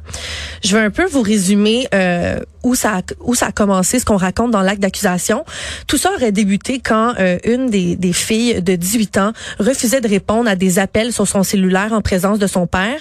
Je 0.65 0.77
vais 0.77 0.83
un 0.83 0.91
peu 0.91 1.05
vous 1.07 1.23
résumer 1.23 1.87
euh, 1.95 2.41
où 2.65 2.75
ça 2.75 2.97
a, 2.99 3.03
où 3.21 3.35
ça 3.35 3.47
a 3.47 3.53
commencé, 3.53 3.99
ce 4.01 4.05
qu'on 4.05 4.17
raconte 4.17 4.51
dans 4.51 4.63
l'acte 4.63 4.81
d'accusation. 4.83 5.45
Tout 5.87 5.97
ça 5.99 6.11
aurait 6.15 6.33
débuté 6.33 6.81
quand 6.81 7.15
euh, 7.21 7.39
une 7.45 7.71
des, 7.71 7.95
des 7.97 8.13
filles 8.13 8.61
de 8.63 8.75
18 8.75 9.19
ans 9.19 9.33
refusait 9.61 10.01
de 10.01 10.09
répondre 10.09 10.49
à 10.51 10.57
des 10.57 10.79
appels 10.79 11.13
sur 11.13 11.29
son 11.29 11.43
cellulaire 11.43 11.93
en 11.93 12.01
présence 12.01 12.39
de 12.39 12.47
son 12.47 12.67
père. 12.67 12.97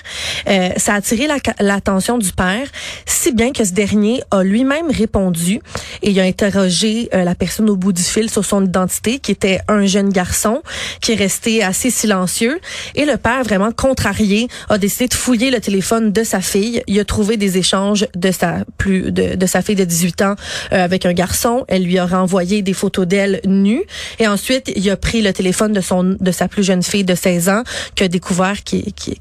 Euh, 0.47 0.69
ça 0.77 0.93
a 0.93 0.97
attiré 0.97 1.27
la- 1.27 1.37
l'attention 1.59 2.17
du 2.17 2.31
père, 2.33 2.67
si 3.05 3.31
bien 3.31 3.51
que 3.51 3.63
ce 3.63 3.71
dernier 3.73 4.21
a 4.31 4.43
lui-même 4.43 4.91
répondu 4.91 5.59
et 6.01 6.19
a 6.19 6.23
interrogé 6.23 7.09
euh, 7.13 7.23
la 7.23 7.33
personne 7.35 7.69
au 7.69 7.75
bout 7.75 7.93
du 7.93 8.03
fil 8.03 8.29
sur 8.29 8.43
son 8.45 8.63
identité, 8.65 9.19
qui 9.19 9.31
était 9.31 9.59
un 9.67 9.85
jeune 9.85 10.09
garçon 10.09 10.61
qui 11.01 11.13
est 11.13 11.15
resté 11.15 11.63
assez 11.63 11.89
silencieux. 11.89 12.59
Et 12.95 13.05
le 13.05 13.17
père, 13.17 13.43
vraiment 13.43 13.71
contrarié, 13.71 14.47
a 14.69 14.77
décidé 14.77 15.07
de 15.07 15.13
fouiller 15.13 15.51
le 15.51 15.59
téléphone 15.61 16.11
de 16.11 16.23
sa 16.23 16.41
fille. 16.41 16.83
Il 16.87 16.99
a 16.99 17.05
trouvé 17.05 17.37
des 17.37 17.57
échanges 17.57 18.05
de 18.15 18.31
sa 18.31 18.65
plus 18.77 19.11
de, 19.11 19.35
de 19.35 19.45
sa 19.53 19.61
fille 19.61 19.75
de 19.75 19.85
18 19.85 20.21
ans 20.23 20.35
euh, 20.71 20.83
avec 20.83 21.05
un 21.05 21.13
garçon. 21.13 21.65
Elle 21.67 21.83
lui 21.83 21.97
a 21.97 22.05
renvoyé 22.05 22.61
des 22.61 22.73
photos 22.73 23.07
d'elle 23.07 23.39
nue. 23.45 23.83
Et 24.19 24.27
ensuite, 24.27 24.71
il 24.75 24.89
a 24.89 24.97
pris 24.97 25.21
le 25.21 25.31
téléphone 25.31 25.73
de 25.73 25.81
son 25.81 26.03
de 26.19 26.31
sa 26.31 26.47
plus 26.47 26.63
jeune 26.63 26.83
fille 26.83 27.03
de 27.03 27.15
16 27.15 27.49
ans, 27.49 27.63
qui 27.95 28.03
a 28.03 28.07
découvert 28.07 28.57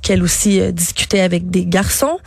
qu'elle 0.03 0.23
aussi 0.23 0.61
euh, 0.61 0.73
discutait 0.73 1.21
avec 1.21 1.51
des 1.51 1.67
garçons. 1.67 2.19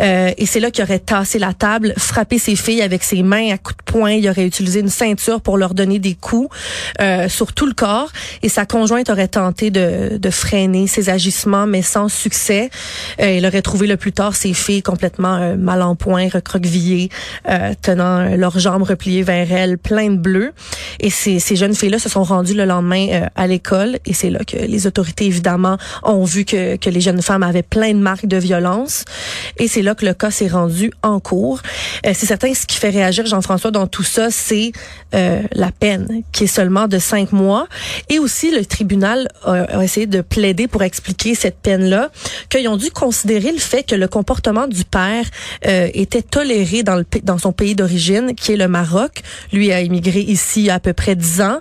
Euh, 0.00 0.30
et 0.36 0.46
c'est 0.46 0.60
là 0.60 0.70
qu'il 0.70 0.84
aurait 0.84 0.98
tassé 0.98 1.38
la 1.38 1.54
table, 1.54 1.94
frappé 1.96 2.38
ses 2.38 2.56
filles 2.56 2.82
avec 2.82 3.02
ses 3.02 3.22
mains 3.22 3.50
à 3.52 3.58
coups 3.58 3.76
de 3.78 3.92
poing. 3.92 4.12
Il 4.12 4.28
aurait 4.28 4.46
utilisé 4.46 4.80
une 4.80 4.90
ceinture 4.90 5.40
pour 5.40 5.56
leur 5.56 5.74
donner 5.74 5.98
des 5.98 6.14
coups 6.14 6.54
euh, 7.00 7.28
sur 7.28 7.52
tout 7.52 7.66
le 7.66 7.72
corps. 7.72 8.10
Et 8.42 8.48
sa 8.48 8.66
conjointe 8.66 9.10
aurait 9.10 9.28
tenté 9.28 9.70
de, 9.70 10.18
de 10.18 10.30
freiner 10.30 10.86
ses 10.86 11.08
agissements, 11.08 11.66
mais 11.66 11.82
sans 11.82 12.08
succès. 12.08 12.70
Euh, 13.20 13.32
il 13.32 13.46
aurait 13.46 13.62
trouvé 13.62 13.86
le 13.86 13.96
plus 13.96 14.12
tard 14.12 14.36
ses 14.36 14.52
filles 14.54 14.82
complètement 14.82 15.36
euh, 15.36 15.56
mal 15.56 15.82
en 15.82 15.96
point, 15.96 16.28
recroquevillées, 16.28 17.10
euh, 17.48 17.74
tenant 17.80 18.36
leurs 18.36 18.58
jambes 18.58 18.82
repliées 18.82 19.22
vers 19.22 19.52
elle, 19.52 19.78
plein 19.78 20.10
de 20.10 20.16
bleu. 20.16 20.52
Et 21.00 21.10
ces, 21.10 21.38
ces 21.38 21.56
jeunes 21.56 21.74
filles-là 21.74 21.98
se 21.98 22.08
sont 22.08 22.22
rendues 22.22 22.54
le 22.54 22.64
lendemain 22.64 23.06
euh, 23.10 23.26
à 23.36 23.46
l'école. 23.46 23.98
Et 24.06 24.14
c'est 24.14 24.30
là 24.30 24.40
que 24.44 24.56
les 24.56 24.86
autorités, 24.86 25.26
évidemment, 25.26 25.76
ont 26.02 26.24
vu 26.24 26.44
que, 26.44 26.76
que 26.76 26.90
les 26.90 27.00
jeunes 27.00 27.22
femmes 27.22 27.42
avaient 27.42 27.62
plein 27.62 27.92
de 27.92 27.98
marques 27.98 28.26
de 28.26 28.36
violence. 28.36 29.04
Et 29.58 29.68
c'est 29.68 29.82
là 29.82 29.94
que 29.94 30.04
le 30.04 30.14
cas 30.14 30.30
s'est 30.30 30.48
rendu 30.48 30.90
en 31.02 31.20
cours. 31.20 31.60
Euh, 32.06 32.12
c'est 32.14 32.26
certain, 32.26 32.52
ce 32.54 32.66
qui 32.66 32.76
fait 32.76 32.90
réagir 32.90 33.26
Jean-François 33.26 33.70
dans 33.70 33.86
tout 33.86 34.02
ça, 34.02 34.30
c'est 34.30 34.72
euh, 35.14 35.42
la 35.52 35.70
peine, 35.70 36.22
qui 36.32 36.44
est 36.44 36.48
seulement 36.48 36.88
de 36.88 36.98
cinq 36.98 37.32
mois. 37.32 37.66
Et 38.08 38.18
aussi, 38.18 38.50
le 38.50 38.64
tribunal 38.64 39.28
a, 39.44 39.52
a 39.52 39.84
essayé 39.84 40.06
de 40.06 40.20
plaider 40.20 40.68
pour 40.68 40.82
expliquer 40.82 41.34
cette 41.34 41.58
peine-là, 41.58 42.10
qu'ils 42.48 42.68
ont 42.68 42.76
dû 42.76 42.90
considérer 42.90 43.52
le 43.52 43.58
fait 43.58 43.82
que 43.82 43.94
le 43.94 44.08
comportement 44.08 44.66
du 44.66 44.84
père 44.84 45.24
euh, 45.66 45.88
était 45.94 46.22
toléré 46.22 46.82
dans 46.82 46.96
le, 46.96 47.04
dans 47.22 47.38
son 47.38 47.52
pays 47.52 47.74
d'origine, 47.74 48.34
qui 48.34 48.52
est 48.52 48.56
le 48.56 48.68
Maroc. 48.68 49.22
Lui 49.52 49.72
a 49.72 49.80
immigré 49.80 50.20
ici 50.20 50.60
il 50.60 50.66
y 50.66 50.70
a 50.70 50.74
à 50.74 50.80
peu 50.80 50.92
près 50.92 51.16
dix 51.16 51.40
ans. 51.40 51.58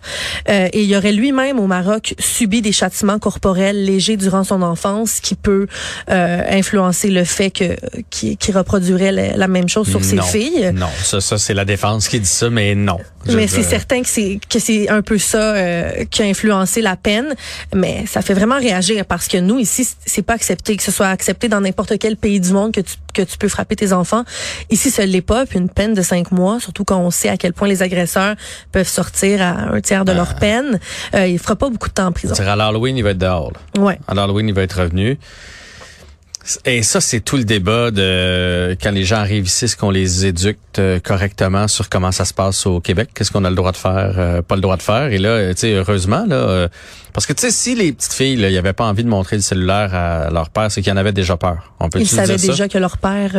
Euh, 0.49 0.67
et 0.73 0.83
il 0.83 0.95
aurait 0.95 1.11
lui-même 1.11 1.59
au 1.59 1.67
Maroc 1.67 2.15
subi 2.19 2.61
des 2.61 2.71
châtiments 2.71 3.19
corporels 3.19 3.83
légers 3.83 4.17
durant 4.17 4.43
son 4.43 4.61
enfance 4.61 5.19
qui 5.19 5.35
peut 5.35 5.67
euh, 6.09 6.41
influencer 6.49 7.09
le 7.09 7.23
fait 7.23 7.51
que 7.51 7.75
qu'il 8.09 8.57
reproduirait 8.57 9.11
la, 9.11 9.47
même 9.47 9.69
chose 9.69 9.87
sur 9.87 10.03
ses 10.03 10.21
filles. 10.21 10.71
Non, 10.73 10.87
ça, 11.03 11.21
ça 11.21 11.37
c'est 11.37 11.53
la 11.53 11.65
défense 11.65 12.07
qui 12.07 12.19
dit 12.19 12.25
ça, 12.25 12.49
mais 12.49 12.75
non. 12.75 12.97
Mais 13.37 13.47
c'est 13.47 13.63
certain 13.63 14.01
que 14.01 14.09
c'est 14.09 14.39
que 14.49 14.59
c'est 14.59 14.89
un 14.89 15.01
peu 15.01 15.17
ça 15.17 15.55
euh, 15.55 16.05
qui 16.09 16.21
a 16.21 16.25
influencé 16.25 16.81
la 16.81 16.95
peine. 16.95 17.35
Mais 17.73 18.05
ça 18.07 18.21
fait 18.21 18.33
vraiment 18.33 18.57
réagir 18.57 19.05
parce 19.05 19.27
que 19.27 19.37
nous 19.37 19.59
ici, 19.59 19.87
c'est 20.05 20.21
pas 20.21 20.33
accepté 20.33 20.75
que 20.75 20.83
ce 20.83 20.91
soit 20.91 21.07
accepté 21.07 21.47
dans 21.47 21.61
n'importe 21.61 21.97
quel 21.99 22.17
pays 22.17 22.39
du 22.39 22.51
monde 22.51 22.71
que 22.73 22.81
tu 22.81 22.95
que 23.13 23.21
tu 23.23 23.37
peux 23.37 23.47
frapper 23.47 23.75
tes 23.75 23.93
enfants. 23.93 24.23
Ici, 24.69 24.91
ce 24.91 25.01
l'est 25.01 25.21
pas. 25.21 25.45
Puis 25.47 25.57
une 25.57 25.69
peine 25.69 25.95
de 25.95 26.03
cinq 26.03 26.31
mois, 26.31 26.59
surtout 26.59 26.83
quand 26.83 26.99
on 26.99 27.09
sait 27.09 27.29
à 27.29 27.37
quel 27.37 27.51
point 27.53 27.67
les 27.67 27.81
agresseurs 27.81 28.35
peuvent 28.71 28.87
sortir 28.87 29.41
à 29.41 29.73
un 29.73 29.81
tiers 29.81 30.05
de 30.05 30.11
leur 30.11 30.35
peine. 30.35 30.79
Euh, 31.15 31.25
il 31.25 31.39
fera 31.39 31.55
pas 31.55 31.69
beaucoup 31.69 31.89
de 31.89 31.93
temps 31.93 32.07
en 32.07 32.11
prison. 32.11 32.35
À 32.37 32.55
l'Halloween, 32.55 32.95
il 32.95 33.03
va 33.03 33.11
être 33.11 33.17
dehors. 33.17 33.53
Ouais. 33.77 33.97
À 34.07 34.13
l'Halloween, 34.13 34.49
il 34.49 34.53
va 34.53 34.61
être 34.61 34.81
revenu. 34.81 35.17
Et 36.65 36.83
ça, 36.83 37.01
c'est 37.01 37.19
tout 37.19 37.37
le 37.37 37.43
débat 37.43 37.91
de 37.91 38.77
quand 38.81 38.91
les 38.91 39.03
gens 39.03 39.17
arrivent 39.17 39.47
ici, 39.47 39.65
est-ce 39.65 39.75
qu'on 39.75 39.89
les 39.89 40.25
éduque 40.25 40.57
euh, 40.79 40.99
correctement 40.99 41.67
sur 41.67 41.89
comment 41.89 42.11
ça 42.11 42.25
se 42.25 42.33
passe 42.33 42.65
au 42.65 42.79
Québec, 42.79 43.09
qu'est-ce 43.13 43.31
qu'on 43.31 43.43
a 43.43 43.49
le 43.49 43.55
droit 43.55 43.71
de 43.71 43.77
faire, 43.77 44.13
euh, 44.17 44.41
pas 44.41 44.55
le 44.55 44.61
droit 44.61 44.77
de 44.77 44.81
faire? 44.81 45.11
Et 45.11 45.17
là, 45.17 45.29
euh, 45.29 45.53
tu 45.53 45.61
sais, 45.61 45.73
heureusement, 45.73 46.25
là, 46.27 46.69
parce 47.13 47.25
que 47.25 47.33
tu 47.33 47.41
sais, 47.41 47.51
si 47.51 47.75
les 47.75 47.93
petites 47.93 48.13
filles, 48.13 48.57
avait 48.57 48.73
pas 48.73 48.85
envie 48.85 49.03
de 49.03 49.09
montrer 49.09 49.35
le 49.35 49.41
cellulaire 49.41 49.93
à 49.93 50.29
leur 50.29 50.49
père, 50.49 50.71
c'est 50.71 50.81
qu'ils 50.81 50.93
en 50.93 50.97
avaient 50.97 51.11
déjà 51.11 51.37
peur. 51.37 51.73
On 51.79 51.89
peut 51.89 51.99
Ils 51.99 52.07
savaient 52.07 52.37
déjà 52.37 52.67
que 52.67 52.77
leur 52.77 52.97
père. 52.97 53.31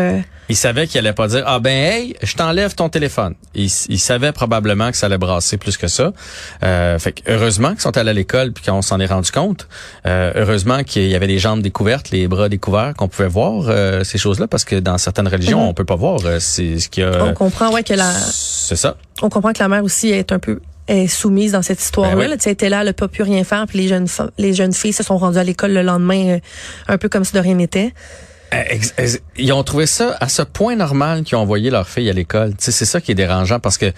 Ils 0.48 0.56
savaient 0.56 0.86
qu'il 0.86 0.98
allait 0.98 1.12
pas 1.12 1.28
dire 1.28 1.44
ah 1.46 1.58
ben 1.58 1.70
hey, 1.70 2.16
je 2.22 2.34
t'enlève 2.34 2.74
ton 2.74 2.88
téléphone. 2.88 3.34
Ils, 3.54 3.70
ils, 3.88 3.98
savaient 3.98 4.32
probablement 4.32 4.90
que 4.90 4.96
ça 4.96 5.06
allait 5.06 5.18
brasser 5.18 5.56
plus 5.56 5.76
que 5.76 5.88
ça. 5.88 6.12
fait 6.60 7.12
que 7.12 7.30
heureusement 7.30 7.70
qu'ils 7.70 7.80
sont 7.80 7.96
allés 7.96 8.10
à 8.10 8.14
l'école 8.14 8.52
puis 8.52 8.64
qu'on 8.64 8.82
s'en 8.82 9.00
est 9.00 9.06
rendu 9.06 9.30
compte. 9.30 9.68
heureusement 10.04 10.84
qu'il 10.84 11.08
y 11.08 11.14
avait 11.14 11.26
les 11.26 11.38
jambes 11.38 11.62
découvertes, 11.62 12.10
les 12.10 12.28
bras 12.28 12.48
découverts 12.48 12.94
qu'on 12.96 13.08
pouvait 13.08 13.28
voir 13.28 13.64
euh, 13.68 14.04
ces 14.04 14.18
choses-là 14.18 14.46
parce 14.46 14.64
que 14.64 14.76
dans 14.76 14.98
certaines 14.98 15.28
religions, 15.28 15.60
mhm. 15.60 15.68
on 15.68 15.74
peut 15.74 15.84
pas 15.84 15.96
voir 15.96 16.20
euh, 16.24 16.38
c'est 16.40 16.78
ce 16.78 16.88
qu'il 16.88 17.02
y 17.02 17.06
a. 17.06 17.24
On 17.24 17.34
comprend 17.34 17.72
ouais 17.72 17.82
que 17.82 17.94
la 17.94 18.12
C'est 18.12 18.76
ça. 18.76 18.96
On 19.22 19.28
comprend 19.28 19.52
que 19.52 19.60
la 19.60 19.68
mère 19.68 19.84
aussi 19.84 20.10
est 20.10 20.32
un 20.32 20.38
peu 20.38 20.60
est 20.88 21.06
soumise 21.06 21.52
dans 21.52 21.62
cette 21.62 21.80
histoire-là. 21.80 22.28
Ben 22.28 22.38
Tu 22.38 22.48
était 22.48 22.68
là, 22.68 22.80
elle 22.80 22.86
n'a 22.86 22.92
pas 22.92 23.08
pu 23.08 23.22
rien 23.22 23.44
faire, 23.44 23.66
puis 23.66 23.78
les 23.78 23.88
jeunes 23.88 24.06
les 24.38 24.54
jeunes 24.54 24.72
filles 24.72 24.92
se 24.92 25.02
sont 25.02 25.18
rendues 25.18 25.38
à 25.38 25.44
l'école 25.44 25.72
le 25.72 25.82
lendemain, 25.82 26.28
euh, 26.28 26.38
un 26.88 26.98
peu 26.98 27.08
comme 27.08 27.24
si 27.24 27.32
de 27.34 27.40
rien 27.40 27.54
n'était. 27.54 27.92
Euh, 28.54 29.08
ils 29.36 29.52
ont 29.52 29.62
trouvé 29.62 29.86
ça 29.86 30.16
à 30.20 30.28
ce 30.28 30.40
point 30.40 30.74
normal 30.74 31.22
qu'ils 31.22 31.36
ont 31.36 31.40
envoyé 31.40 31.70
leur 31.70 31.88
fille 31.88 32.08
à 32.08 32.12
l'école. 32.12 32.54
C'est 32.58 32.72
ça 32.72 33.00
qui 33.00 33.12
est 33.12 33.14
dérangeant 33.14 33.60
parce 33.60 33.76
que, 33.76 33.92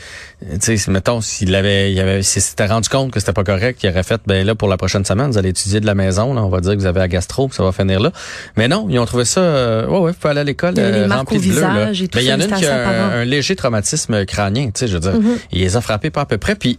mettons, 0.88 1.20
s'il 1.20 1.54
avait, 1.54 1.92
il 1.92 2.00
avait, 2.00 2.22
s'était 2.22 2.66
rendu 2.66 2.88
compte 2.88 3.12
que 3.12 3.20
c'était 3.20 3.32
pas 3.32 3.44
correct, 3.44 3.80
il 3.82 3.90
aurait 3.90 4.02
fait, 4.02 4.20
ben 4.26 4.44
là 4.44 4.54
pour 4.54 4.68
la 4.68 4.76
prochaine 4.76 5.04
semaine, 5.04 5.30
vous 5.30 5.38
allez 5.38 5.50
étudier 5.50 5.80
de 5.80 5.86
la 5.86 5.94
maison, 5.94 6.34
là, 6.34 6.42
on 6.42 6.48
va 6.48 6.60
dire 6.60 6.72
que 6.72 6.78
vous 6.78 6.86
avez 6.86 6.98
la 6.98 7.08
gastro, 7.08 7.48
ça 7.52 7.62
va 7.62 7.70
finir 7.70 8.00
là. 8.00 8.10
Mais 8.56 8.66
non, 8.66 8.88
ils 8.90 8.98
ont 8.98 9.06
trouvé 9.06 9.24
ça, 9.24 9.40
euh, 9.40 9.86
ouais, 9.86 9.98
ouais, 9.98 10.10
vous 10.10 10.16
pouvez 10.16 10.30
aller 10.30 10.40
à 10.40 10.44
l'école 10.44 10.74
euh, 10.78 11.06
rempli 11.08 11.38
de 11.38 11.52
bleu. 11.52 11.60
Là. 11.60 11.90
Mais 11.92 12.22
il 12.22 12.22
y 12.22 12.32
en 12.32 12.40
a 12.40 12.44
une 12.44 12.52
qui 12.52 12.66
a 12.66 13.14
un, 13.14 13.24
léger 13.24 13.54
traumatisme 13.54 14.24
crânien, 14.26 14.66
tu 14.66 14.80
sais, 14.80 14.88
je 14.88 14.94
veux 14.94 15.00
dire, 15.00 15.14
mm-hmm. 15.14 15.38
il 15.52 15.60
les 15.60 15.76
a 15.76 15.80
frappés 15.80 16.10
pas 16.10 16.22
à 16.22 16.26
peu 16.26 16.38
près, 16.38 16.56
puis 16.56 16.78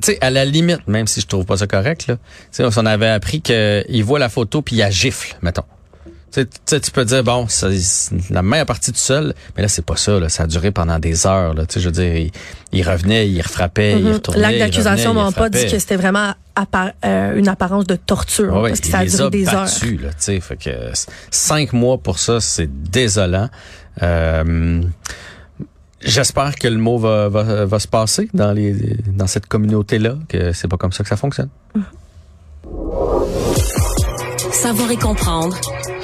tu 0.00 0.12
sais, 0.12 0.18
à 0.20 0.30
la 0.30 0.44
limite, 0.44 0.86
même 0.86 1.08
si 1.08 1.20
je 1.20 1.26
trouve 1.26 1.44
pas 1.44 1.56
ça 1.56 1.66
correct, 1.66 2.06
là, 2.06 2.16
tu 2.16 2.62
sais, 2.62 2.64
on 2.64 2.86
avait 2.86 3.08
appris 3.08 3.40
qu'il 3.40 4.04
voit 4.04 4.20
la 4.20 4.28
photo 4.28 4.62
puis 4.62 4.76
il 4.76 4.82
a 4.82 4.90
gifle, 4.90 5.36
mettons. 5.42 5.64
Tu, 6.32 6.46
sais, 6.64 6.80
tu 6.80 6.90
peux 6.90 7.04
dire, 7.04 7.22
bon, 7.22 7.46
ça, 7.48 7.68
la 8.30 8.42
main 8.42 8.60
est 8.60 8.64
partie 8.64 8.90
tout 8.90 8.98
seul, 8.98 9.34
mais 9.56 9.62
là, 9.62 9.68
c'est 9.68 9.84
pas 9.84 9.96
ça. 9.96 10.18
Là, 10.18 10.28
ça 10.28 10.44
a 10.44 10.46
duré 10.46 10.70
pendant 10.70 10.98
des 10.98 11.26
heures. 11.26 11.52
Là, 11.52 11.66
tu 11.66 11.74
sais, 11.74 11.80
je 11.80 11.86
veux 11.86 11.92
dire, 11.92 12.30
il, 12.72 12.88
revenait, 12.88 13.28
il 13.28 13.40
refrappait, 13.42 13.98
il 13.98 14.06
mm-hmm. 14.06 14.12
retournait. 14.14 14.40
L'acte 14.40 14.58
d'accusation 14.58 15.14
m'a 15.14 15.30
pas 15.32 15.50
dit 15.50 15.66
que 15.66 15.78
c'était 15.78 15.96
vraiment 15.96 16.32
euh, 17.04 17.36
une 17.36 17.48
apparence 17.48 17.86
de 17.86 17.96
torture, 17.96 18.62
parce 18.66 18.80
que 18.80 18.86
ça 18.86 19.00
a 19.00 19.06
duré 19.06 19.30
des 19.30 19.48
heures. 19.48 19.64
Là, 19.64 19.68
tu 19.68 20.08
sais, 20.18 20.40
fait 20.40 20.56
que 20.56 20.70
cinq 21.30 21.72
mois 21.72 21.98
pour 21.98 22.18
ça, 22.18 22.40
c'est 22.40 22.70
désolant. 22.90 23.48
Euh, 24.02 24.82
J'espère 26.04 26.56
que 26.56 26.66
le 26.66 26.78
mot 26.78 26.98
va, 26.98 27.28
va, 27.28 27.64
va, 27.64 27.78
se 27.78 27.86
passer 27.86 28.28
dans, 28.34 28.52
les, 28.52 28.72
dans 29.06 29.28
cette 29.28 29.46
communauté-là, 29.46 30.16
que 30.28 30.52
c'est 30.52 30.66
pas 30.66 30.76
comme 30.76 30.92
ça 30.92 31.04
que 31.04 31.08
ça 31.08 31.16
fonctionne. 31.16 31.48
Savoir 34.50 34.90
et 34.90 34.96
comprendre 34.96 35.56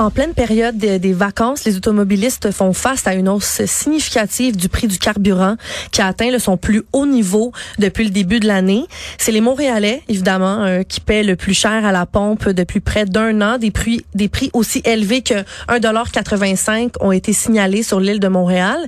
En 0.00 0.10
pleine 0.10 0.32
période 0.32 0.78
des 0.78 1.12
vacances, 1.12 1.66
les 1.66 1.76
automobilistes 1.76 2.52
font 2.52 2.72
face 2.72 3.06
à 3.06 3.12
une 3.12 3.28
hausse 3.28 3.66
significative 3.66 4.56
du 4.56 4.70
prix 4.70 4.86
du 4.86 4.96
carburant 4.98 5.56
qui 5.92 6.00
a 6.00 6.06
atteint 6.06 6.38
son 6.38 6.56
plus 6.56 6.84
haut 6.94 7.04
niveau 7.04 7.52
depuis 7.78 8.04
le 8.04 8.10
début 8.10 8.40
de 8.40 8.46
l'année. 8.46 8.86
C'est 9.18 9.30
les 9.30 9.42
Montréalais, 9.42 10.02
évidemment, 10.08 10.64
euh, 10.64 10.84
qui 10.84 11.02
paient 11.02 11.22
le 11.22 11.36
plus 11.36 11.52
cher 11.52 11.84
à 11.84 11.92
la 11.92 12.06
pompe 12.06 12.48
depuis 12.48 12.80
près 12.80 13.04
d'un 13.04 13.42
an. 13.42 13.58
Des 13.58 13.70
prix, 13.70 14.06
des 14.14 14.30
prix 14.30 14.48
aussi 14.54 14.80
élevés 14.86 15.20
que 15.20 15.34
1,85 15.68 16.92
ont 17.00 17.12
été 17.12 17.34
signalés 17.34 17.82
sur 17.82 18.00
l'île 18.00 18.20
de 18.20 18.28
Montréal. 18.28 18.78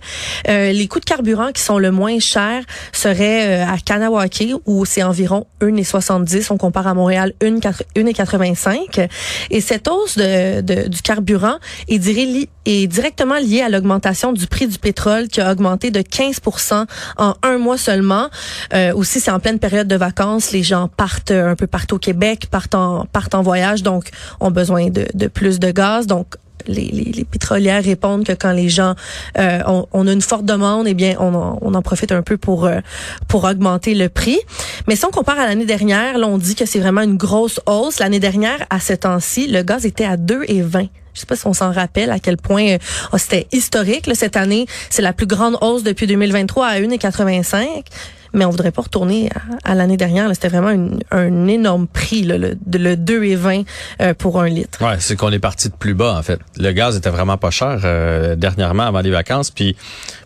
Euh, 0.49 0.73
les 0.73 0.89
coûts 0.89 1.01
de 1.01 1.05
carburant 1.05 1.53
qui 1.53 1.61
sont 1.61 1.77
le 1.77 1.91
moins 1.91 2.21
chers 2.21 2.63
seraient 2.93 3.61
euh, 3.61 3.71
à 3.71 3.77
Kanawake, 3.77 4.55
où 4.65 4.87
c'est 4.87 5.03
environ 5.03 5.47
1,70. 5.61 6.47
On 6.49 6.57
compare 6.57 6.87
à 6.87 6.95
Montréal 6.95 7.35
1,85. 7.43 9.09
Et 9.51 9.61
cette 9.61 9.89
hausse 9.89 10.17
de, 10.17 10.63
de 10.63 10.89
du 10.89 11.02
carburant 11.03 11.57
est, 11.89 12.87
directement 12.87 13.39
lié 13.39 13.61
à 13.61 13.69
l'augmentation 13.69 14.33
du 14.33 14.47
prix 14.47 14.67
du 14.67 14.79
pétrole 14.79 15.29
qui 15.29 15.41
a 15.41 15.51
augmenté 15.51 15.91
de 15.91 16.01
15 16.01 16.41
en 17.17 17.35
un 17.43 17.59
mois 17.59 17.79
seulement. 17.79 18.29
Euh, 18.73 18.93
aussi, 18.95 19.21
c'est 19.21 19.31
en 19.31 19.41
pleine 19.41 19.59
période 19.59 19.89
de 19.89 19.97
vacances. 19.97 20.53
Les 20.53 20.63
gens 20.63 20.89
partent 20.89 21.31
un 21.31 21.57
peu 21.57 21.67
partout 21.67 21.97
au 21.97 21.99
Québec, 21.99 22.47
partent 22.51 22.75
en, 22.75 23.07
partent 23.07 23.35
en 23.35 23.43
voyage, 23.43 23.83
donc 23.83 24.11
ont 24.41 24.51
besoin 24.51 24.91
de, 24.91 25.07
de 25.15 25.27
plus 25.27 25.59
de 25.59 25.71
gaz. 25.71 26.07
Donc, 26.07 26.37
les, 26.67 26.91
les, 26.91 27.25
pétrolières 27.25 27.83
répondent 27.83 28.25
que 28.25 28.33
quand 28.33 28.53
les 28.53 28.69
gens 28.69 28.95
euh, 29.39 29.61
ont, 29.67 29.87
on 29.93 30.07
a 30.07 30.13
une 30.13 30.21
forte 30.21 30.45
demande, 30.45 30.87
eh 30.87 30.95
bien 30.95 31.17
on 31.19 31.35
en, 31.35 31.59
on 31.61 31.75
en 31.75 31.83
profite 31.83 32.13
un 32.13 32.23
peu 32.23 32.37
pour 32.37 32.67
euh, 32.67 32.81
pour 33.29 33.45
augmenter 33.45 33.95
le 33.95 34.09
prix. 34.09 34.39
Mais 34.89 34.97
si 34.97 35.05
on 35.05 35.11
compare 35.11 35.39
à 35.39 35.47
l'année 35.47 35.65
dernière, 35.65 36.19
là, 36.19 36.27
on 36.27 36.39
dit 36.39 36.55
que 36.55 36.67
c'est 36.67 36.81
vraiment 36.81 37.03
une 37.03 37.17
grosse 37.17 37.61
hausse. 37.67 37.99
L'année 37.99 38.21
dernière, 38.21 38.67
à 38.71 38.81
ce 38.81 38.93
temps-ci, 38.93 39.47
le 39.47 39.63
gaz 39.63 39.87
était 39.87 40.05
à 40.05 40.17
2,20. 40.17 40.89
Je 41.15 41.21
sais 41.21 41.27
pas 41.27 41.37
si 41.37 41.47
on 41.47 41.53
s'en 41.53 41.73
rappelle 41.73 42.11
à 42.11 42.19
quel 42.19 42.37
point 42.37 42.67
euh, 42.69 42.79
oh, 43.13 43.19
c'était 43.19 43.47
historique. 43.53 44.07
Là, 44.07 44.15
cette 44.15 44.37
année, 44.37 44.67
c'est 44.91 45.03
la 45.03 45.13
plus 45.13 45.27
grande 45.27 45.59
hausse 45.61 45.83
depuis 45.83 46.07
2023 46.07 46.67
à 46.67 46.81
1,85 46.81 47.85
mais 48.33 48.45
on 48.45 48.51
voudrait 48.51 48.71
pas 48.73 48.83
retourner 48.83 49.31
à, 49.65 49.75
l'année 49.75 49.97
dernière. 49.97 50.29
C'était 50.33 50.49
vraiment 50.49 50.99
un 51.11 51.47
énorme 51.47 51.87
prix, 51.87 52.23
le, 52.23 52.37
le 52.39 52.97
2,20 52.97 53.65
euh, 54.01 54.15
pour 54.15 54.41
un 54.41 54.49
litre. 54.49 54.83
Ouais, 54.83 54.97
c'est 54.99 55.17
qu'on 55.17 55.31
est 55.31 55.39
parti 55.39 55.69
de 55.69 55.75
plus 55.75 55.95
bas, 55.95 56.17
en 56.17 56.23
fait. 56.23 56.41
Le 56.59 56.73
gaz 56.73 56.97
était 56.97 57.11
vraiment 57.11 57.37
pas 57.37 57.51
cher 57.51 57.81
euh, 57.85 58.37
dernièrement 58.37 58.85
avant 58.85 59.01
les 59.01 59.11
vacances. 59.11 59.51
Puis 59.51 59.77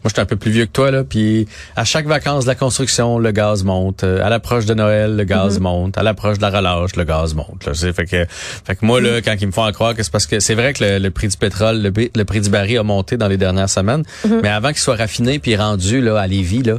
moi, 0.03 0.09
j'étais 0.09 0.21
un 0.21 0.27
peu 0.27 0.37
plus 0.37 0.51
vieux 0.51 0.67
que 0.67 0.73
toi, 0.73 0.91
là. 0.91 1.05
Puis 1.05 1.49
à 1.75 1.85
chaque 1.85 2.07
vacances 2.07 2.45
de 2.45 2.51
la 2.51 2.55
construction, 2.55 3.19
le 3.19 3.31
gaz 3.33 3.65
monte. 3.65 4.05
Euh, 4.05 4.25
à 4.25 4.29
l'approche 4.29 4.67
de 4.67 4.75
Noël, 4.75 5.17
le 5.17 5.25
gaz 5.25 5.59
mm-hmm. 5.59 5.63
monte. 5.63 5.99
À 5.99 6.03
l'approche 6.03 6.39
de 6.39 6.43
la 6.43 6.51
relâche, 6.51 6.97
le 6.97 7.05
gaz 7.05 7.35
monte. 7.35 7.67
Là. 7.67 7.75
Fait 7.75 8.07
que, 8.07 8.27
fait 8.29 8.77
que 8.77 8.85
moi, 8.85 9.01
là, 9.01 9.21
quand 9.23 9.35
ils 9.41 9.47
me 9.47 9.53
font 9.53 9.65
en 9.65 9.73
croire 9.73 9.95
que 9.95 10.03
c'est 10.03 10.13
parce 10.13 10.27
que 10.27 10.41
c'est 10.41 10.55
vrai 10.55 10.73
que 10.73 10.99
le, 10.99 11.11
prix 11.11 11.29
du 11.29 11.37
pétrole, 11.37 11.83
le, 11.83 12.25
prix 12.25 12.41
du 12.41 12.51
baril 12.51 12.79
a 12.79 12.83
monté 12.83 13.17
dans 13.17 13.29
les 13.29 13.37
dernières 13.37 13.71
semaines, 13.71 14.03
mm-hmm. 14.25 14.41
mais 14.43 14.49
avant 14.49 14.69
qu'il 14.69 14.79
soit 14.79 14.97
raffiné 14.97 15.39
puis 15.39 15.57
rendu 15.57 16.01
là 16.01 16.19
à 16.19 16.27
Lévis, 16.27 16.63
là, 16.63 16.79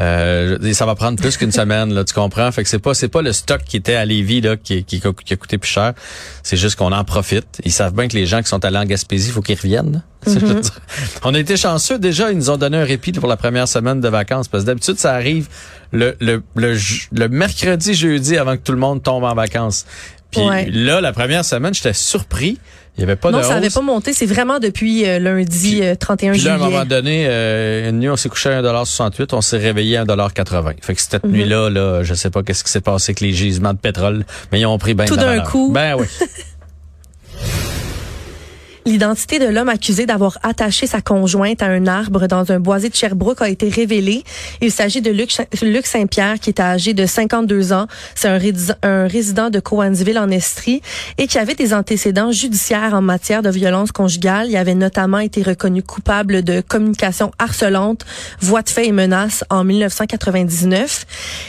euh, 0.00 0.72
ça 0.72 0.86
va 0.86 0.94
prendre 0.94 1.20
plus 1.20 1.36
qu'une 1.36 1.52
semaine, 1.52 1.92
là, 1.92 2.04
tu 2.04 2.14
comprends? 2.14 2.50
Fait 2.52 2.62
que 2.62 2.68
c'est 2.68 2.78
pas 2.78 2.94
c'est 2.94 3.08
pas 3.08 3.22
le 3.22 3.32
stock 3.32 3.62
qui 3.64 3.76
était 3.76 3.94
à 3.94 4.04
Lévis 4.04 4.40
là, 4.40 4.56
qui, 4.56 4.84
qui, 4.84 5.00
qui 5.00 5.32
a 5.32 5.36
coûté 5.36 5.58
plus 5.58 5.70
cher. 5.70 5.92
C'est 6.42 6.56
juste 6.56 6.76
qu'on 6.76 6.92
en 6.92 7.04
profite. 7.04 7.60
Ils 7.64 7.72
savent 7.72 7.94
bien 7.94 8.08
que 8.08 8.14
les 8.14 8.26
gens 8.26 8.40
qui 8.42 8.48
sont 8.48 8.64
allés 8.64 8.78
en 8.78 8.84
Gaspésie, 8.84 9.28
il 9.28 9.32
faut 9.32 9.42
qu'ils 9.42 9.56
reviennent. 9.56 10.02
Mm-hmm. 10.26 10.72
On 11.22 11.32
a 11.32 11.38
été 11.38 11.56
chanceux 11.56 11.98
déjà, 11.98 12.32
ils 12.32 12.36
nous 12.36 12.50
ont 12.50 12.56
donné 12.56 12.76
un 12.76 12.84
répit 12.84 13.12
pour 13.12 13.28
la 13.28 13.36
première 13.36 13.68
semaine 13.68 14.00
de 14.00 14.08
vacances. 14.08 14.48
Parce 14.48 14.64
que 14.64 14.66
d'habitude, 14.66 14.98
ça 14.98 15.14
arrive 15.14 15.48
le, 15.92 16.16
le, 16.20 16.42
le, 16.56 16.76
le 17.12 17.28
mercredi, 17.28 17.94
jeudi 17.94 18.36
avant 18.36 18.56
que 18.56 18.62
tout 18.62 18.72
le 18.72 18.78
monde 18.78 19.00
tombe 19.00 19.22
en 19.22 19.34
vacances. 19.34 19.86
Puis 20.30 20.42
là, 20.70 21.00
la 21.00 21.12
première 21.12 21.44
semaine, 21.44 21.72
j'étais 21.72 21.92
surpris. 21.92 22.58
Il 22.98 23.02
y 23.02 23.04
avait 23.04 23.16
pas 23.16 23.30
non, 23.30 23.38
de 23.38 23.42
ça 23.44 23.54
n'avait 23.54 23.70
pas 23.70 23.80
monté. 23.80 24.12
C'est 24.12 24.26
vraiment 24.26 24.58
depuis 24.58 25.06
euh, 25.06 25.20
lundi 25.20 25.80
31 25.98 26.32
puis 26.32 26.40
là, 26.40 26.50
juillet. 26.50 26.50
à 26.50 26.54
un 26.54 26.70
moment 26.70 26.84
donné, 26.84 27.26
euh, 27.28 27.90
une 27.90 28.00
nuit, 28.00 28.08
on 28.10 28.16
s'est 28.16 28.28
couché 28.28 28.50
à 28.50 28.60
1,68 28.60 29.28
on 29.32 29.40
s'est 29.40 29.56
réveillé 29.56 29.96
à 29.96 30.04
1,80 30.04 30.74
Fait 30.82 30.94
que 30.94 31.00
cette 31.00 31.24
mhm. 31.24 31.30
nuit-là, 31.30 31.70
là, 31.70 32.02
je 32.02 32.14
sais 32.14 32.30
pas 32.30 32.42
qu'est-ce 32.42 32.64
qui 32.64 32.70
s'est 32.70 32.80
passé 32.80 33.10
avec 33.10 33.20
les 33.20 33.32
gisements 33.32 33.72
de 33.72 33.78
pétrole, 33.78 34.24
mais 34.50 34.60
ils 34.60 34.66
ont 34.66 34.78
pris 34.78 34.94
bien 34.94 35.06
Tout 35.06 35.16
d'un 35.16 35.40
coup. 35.40 35.70
Ben 35.72 35.94
oui. 35.96 36.06
L'identité 38.88 39.38
de 39.38 39.44
l'homme 39.44 39.68
accusé 39.68 40.06
d'avoir 40.06 40.38
attaché 40.42 40.86
sa 40.86 41.02
conjointe 41.02 41.60
à 41.60 41.66
un 41.66 41.86
arbre 41.86 42.26
dans 42.26 42.50
un 42.50 42.58
boisé 42.58 42.88
de 42.88 42.94
Sherbrooke 42.94 43.42
a 43.42 43.50
été 43.50 43.68
révélée. 43.68 44.24
Il 44.62 44.72
s'agit 44.72 45.02
de 45.02 45.10
Luc, 45.10 45.86
Saint-Pierre 45.86 46.40
qui 46.40 46.48
est 46.48 46.58
âgé 46.58 46.94
de 46.94 47.04
52 47.04 47.74
ans. 47.74 47.86
C'est 48.14 48.28
un, 48.28 49.06
résident 49.06 49.50
de 49.50 49.60
Cowansville 49.60 50.18
en 50.18 50.30
Estrie 50.30 50.80
et 51.18 51.26
qui 51.26 51.36
avait 51.36 51.54
des 51.54 51.74
antécédents 51.74 52.32
judiciaires 52.32 52.94
en 52.94 53.02
matière 53.02 53.42
de 53.42 53.50
violence 53.50 53.92
conjugale. 53.92 54.46
Il 54.48 54.56
avait 54.56 54.74
notamment 54.74 55.18
été 55.18 55.42
reconnu 55.42 55.82
coupable 55.82 56.42
de 56.42 56.62
communication 56.62 57.30
harcelante, 57.38 58.06
voie 58.40 58.62
de 58.62 58.70
fait 58.70 58.86
et 58.86 58.92
menaces 58.92 59.44
en 59.50 59.64
1999. 59.64 61.04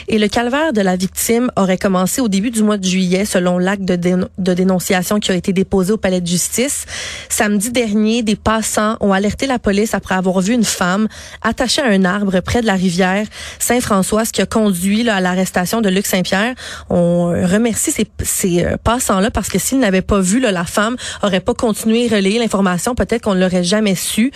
Et 0.09 0.19
le 0.19 0.27
calvaire 0.27 0.73
de 0.73 0.81
la 0.81 0.97
victime 0.97 1.51
aurait 1.55 1.77
commencé 1.77 2.19
au 2.19 2.27
début 2.27 2.51
du 2.51 2.63
mois 2.63 2.77
de 2.77 2.85
juillet 2.85 3.23
selon 3.23 3.59
l'acte 3.59 3.85
de 3.85 4.53
dénonciation 4.53 5.21
qui 5.21 5.31
a 5.31 5.35
été 5.35 5.53
déposé 5.53 5.93
au 5.93 5.97
palais 5.97 6.19
de 6.19 6.27
justice. 6.27 6.85
Samedi 7.31 7.71
dernier, 7.71 8.23
des 8.23 8.35
passants 8.35 8.97
ont 9.01 9.13
alerté 9.13 9.45
la 9.45 9.59
police 9.59 9.93
après 9.93 10.15
avoir 10.15 10.41
vu 10.41 10.53
une 10.53 10.63
femme 10.63 11.07
attachée 11.43 11.81
à 11.81 11.85
un 11.85 12.03
arbre 12.03 12.39
près 12.41 12.61
de 12.61 12.65
la 12.65 12.73
rivière 12.73 13.25
Saint-François, 13.59 14.25
ce 14.25 14.33
qui 14.33 14.41
a 14.41 14.47
conduit 14.47 15.03
là, 15.03 15.15
à 15.15 15.21
l'arrestation 15.21 15.79
de 15.79 15.89
Luc 15.89 16.07
Saint-Pierre. 16.07 16.55
On 16.89 17.27
remercie 17.27 17.91
ces, 17.91 18.07
ces 18.23 18.65
euh, 18.65 18.77
passants-là 18.83 19.29
parce 19.29 19.47
que 19.47 19.59
s'ils 19.59 19.79
n'avaient 19.79 20.01
pas 20.01 20.19
vu, 20.19 20.39
là, 20.39 20.51
la 20.51 20.65
femme 20.65 20.95
aurait 21.21 21.39
pas 21.39 21.53
continué 21.53 22.09
à 22.11 22.15
relayer 22.15 22.39
l'information. 22.39 22.95
Peut-être 22.95 23.21
qu'on 23.21 23.35
ne 23.35 23.39
l'aurait 23.39 23.63
jamais 23.63 23.95
su. 23.95 24.31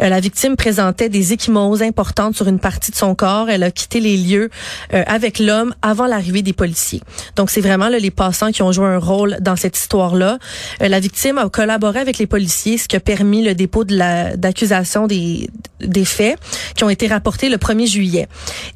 Euh, 0.00 0.08
la 0.10 0.20
victime 0.20 0.56
présentait 0.56 1.08
des 1.08 1.32
échymoses 1.32 1.82
importantes 1.82 2.36
sur 2.36 2.46
une 2.46 2.60
partie 2.60 2.90
de 2.90 2.96
son 2.96 3.14
corps. 3.14 3.48
Elle 3.48 3.62
a 3.62 3.70
quitté 3.70 4.00
les 4.00 4.18
lieux 4.18 4.50
euh, 4.92 5.02
avec 5.06 5.38
l'homme 5.38 5.74
avant 5.80 6.06
l'arrivée 6.06 6.42
des 6.42 6.52
policiers. 6.52 7.00
Donc, 7.36 7.50
c'est 7.50 7.62
vraiment 7.62 7.88
là, 7.88 7.98
les 7.98 8.10
passants 8.10 8.52
qui 8.52 8.62
ont 8.62 8.70
joué 8.70 8.86
un 8.86 8.98
rôle 8.98 9.38
dans 9.40 9.56
cette 9.56 9.78
histoire-là. 9.78 10.38
la 10.80 11.00
victime 11.00 11.38
a 11.38 11.48
collaboré 11.48 12.00
avec 12.00 12.18
les 12.18 12.26
policiers, 12.34 12.78
ce 12.78 12.88
qui 12.88 12.96
a 12.96 13.00
permis 13.00 13.44
le 13.44 13.54
dépôt 13.54 13.84
d'accusation 13.84 15.06
des 15.06 15.48
des 15.80 16.04
faits 16.04 16.36
qui 16.74 16.82
ont 16.82 16.90
été 16.90 17.06
rapportés 17.06 17.48
le 17.48 17.58
1er 17.58 17.86
juillet. 17.86 18.26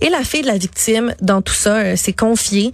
Et 0.00 0.10
la 0.10 0.22
fille 0.22 0.42
de 0.42 0.46
la 0.46 0.58
victime 0.58 1.12
dans 1.20 1.42
tout 1.42 1.54
ça 1.54 1.76
euh, 1.78 1.96
s'est 1.96 2.12
confiée 2.12 2.72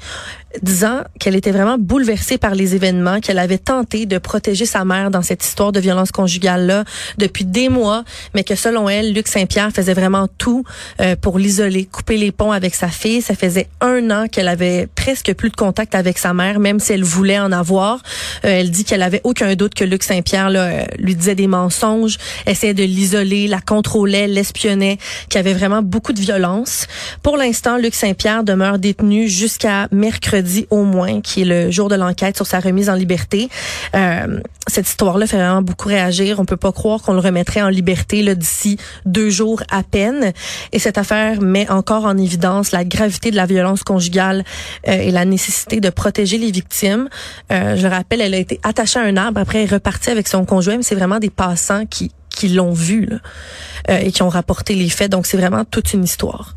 disant 0.63 1.03
qu'elle 1.19 1.35
était 1.35 1.51
vraiment 1.51 1.79
bouleversée 1.79 2.39
par 2.39 2.55
les 2.55 2.75
événements, 2.75 3.21
qu'elle 3.21 3.39
avait 3.39 3.59
tenté 3.59 4.07
de 4.07 4.19
protéger 4.19 4.67
sa 4.67 4.85
mère 4.85 5.11
dans 5.11 5.23
cette 5.23 5.45
histoire 5.45 5.73
de 5.73 5.81
violence 5.81 6.13
conjugale-là 6.13 6.85
depuis 7.19 7.45
des 7.45 7.69
mois, 7.69 8.05
mais 8.35 8.45
que 8.45 8.55
selon 8.55 8.89
elle, 8.89 9.13
Luc 9.13 9.29
Saint-Pierre 9.29 9.71
faisait 9.73 9.95
vraiment 9.95 10.29
tout 10.39 10.65
euh, 11.01 11.17
pour 11.17 11.39
l'isoler, 11.39 11.87
couper 11.87 12.17
les 12.17 12.33
ponts 12.33 12.53
avec 12.53 12.75
sa 12.75 12.89
fille. 12.89 13.23
Ça 13.23 13.35
faisait 13.35 13.69
un 13.81 14.11
an 14.11 14.29
qu'elle 14.29 14.49
avait 14.49 14.87
presque 14.95 15.35
plus 15.35 15.51
de 15.51 15.57
contact 15.57 15.95
avec 15.95 16.19
sa 16.19 16.33
mère, 16.33 16.61
même 16.61 16.79
si 16.79 16.93
elle 16.93 17.05
voulait 17.05 17.39
en 17.39 17.53
avoir. 17.53 18.03
Euh, 18.45 18.61
elle 18.61 18.71
dit 18.71 18.85
qu'elle 18.85 19.03
avait 19.03 19.21
aucun 19.25 19.55
doute 19.55 19.75
que 19.75 19.85
Luc 19.85 20.03
Saint-Pierre 20.03 20.51
euh, 20.55 20.85
lui 20.99 21.15
disait 21.15 21.35
des 21.35 21.47
mensonges, 21.47 22.19
essayait 22.47 22.75
de 22.75 22.85
l'isoler, 22.85 23.49
la 23.49 23.61
contrôlait, 23.61 24.29
l'espionnait, 24.29 24.99
qu'il 25.29 25.39
y 25.39 25.41
avait 25.41 25.55
vraiment 25.55 25.83
beaucoup 25.83 26.13
de 26.13 26.21
violence. 26.21 26.87
Pour 27.23 27.37
l'instant, 27.37 27.77
Luc 27.77 27.95
Saint-Pierre 27.95 28.45
demeure 28.45 28.79
détenu 28.79 29.29
jusqu'à 29.29 29.89
mercredi 29.91 30.44
dit 30.45 30.67
au 30.71 30.85
moins, 30.85 31.21
qui 31.21 31.43
est 31.43 31.45
le 31.45 31.71
jour 31.71 31.89
de 31.89 31.97
l'enquête 31.97 32.37
sur 32.37 32.47
sa 32.47 32.61
remise 32.61 32.89
en 32.89 32.95
liberté. 32.95 33.49
Euh, 33.95 34.41
cette 34.67 34.89
histoire-là 34.89 35.27
fait 35.27 35.37
vraiment 35.37 35.63
beaucoup 35.63 35.89
réagir. 35.89 36.39
On 36.39 36.45
peut 36.45 36.57
pas 36.57 36.73
croire 36.73 37.03
qu'on 37.03 37.15
le 37.15 37.21
remettrait 37.21 37.63
en 37.63 37.69
liberté 37.69 38.35
d'ici 38.35 38.79
deux 39.05 39.31
jours 39.31 39.63
à 39.71 39.83
peine. 39.83 40.33
Et 40.73 40.79
cette 40.79 40.99
affaire 40.99 41.41
met 41.41 41.69
encore 41.71 42.05
en 42.05 42.17
évidence 42.17 42.71
la 42.73 42.85
gravité 42.85 43.31
de 43.31 43.37
la 43.37 43.47
violence 43.47 43.83
conjugale 43.83 44.45
euh, 44.89 44.93
et 44.93 45.11
la 45.11 45.25
nécessité 45.25 45.81
de 45.81 45.91
protéger 45.91 46.39
les 46.39 46.51
victimes. 46.51 47.09
Euh, 47.53 47.77
je 47.77 47.83
le 47.83 47.89
rappelle, 47.89 48.21
elle 48.21 48.35
a 48.35 48.39
été 48.39 48.61
attachée 48.63 48.99
à 48.99 49.03
un 49.03 49.17
arbre. 49.17 49.41
Après, 49.41 49.59
elle 49.59 49.71
est 49.71 49.75
repartie 49.75 50.11
avec 50.11 50.29
son 50.29 50.45
conjoint. 50.45 50.77
Mais 50.77 50.83
c'est 50.83 50.95
vraiment 50.95 51.19
des 51.19 51.31
passants 51.31 51.87
qui 51.87 52.13
qui 52.31 52.49
l'ont 52.49 52.73
vu 52.73 53.07
là, 53.07 54.01
et 54.01 54.11
qui 54.11 54.25
ont 54.25 54.29
rapporté 54.29 54.75
les 54.75 54.89
faits. 54.89 55.13
Donc 55.13 55.25
c'est 55.25 55.37
vraiment 55.37 55.65
toute 55.65 55.93
une 55.93 56.03
histoire. 56.03 56.57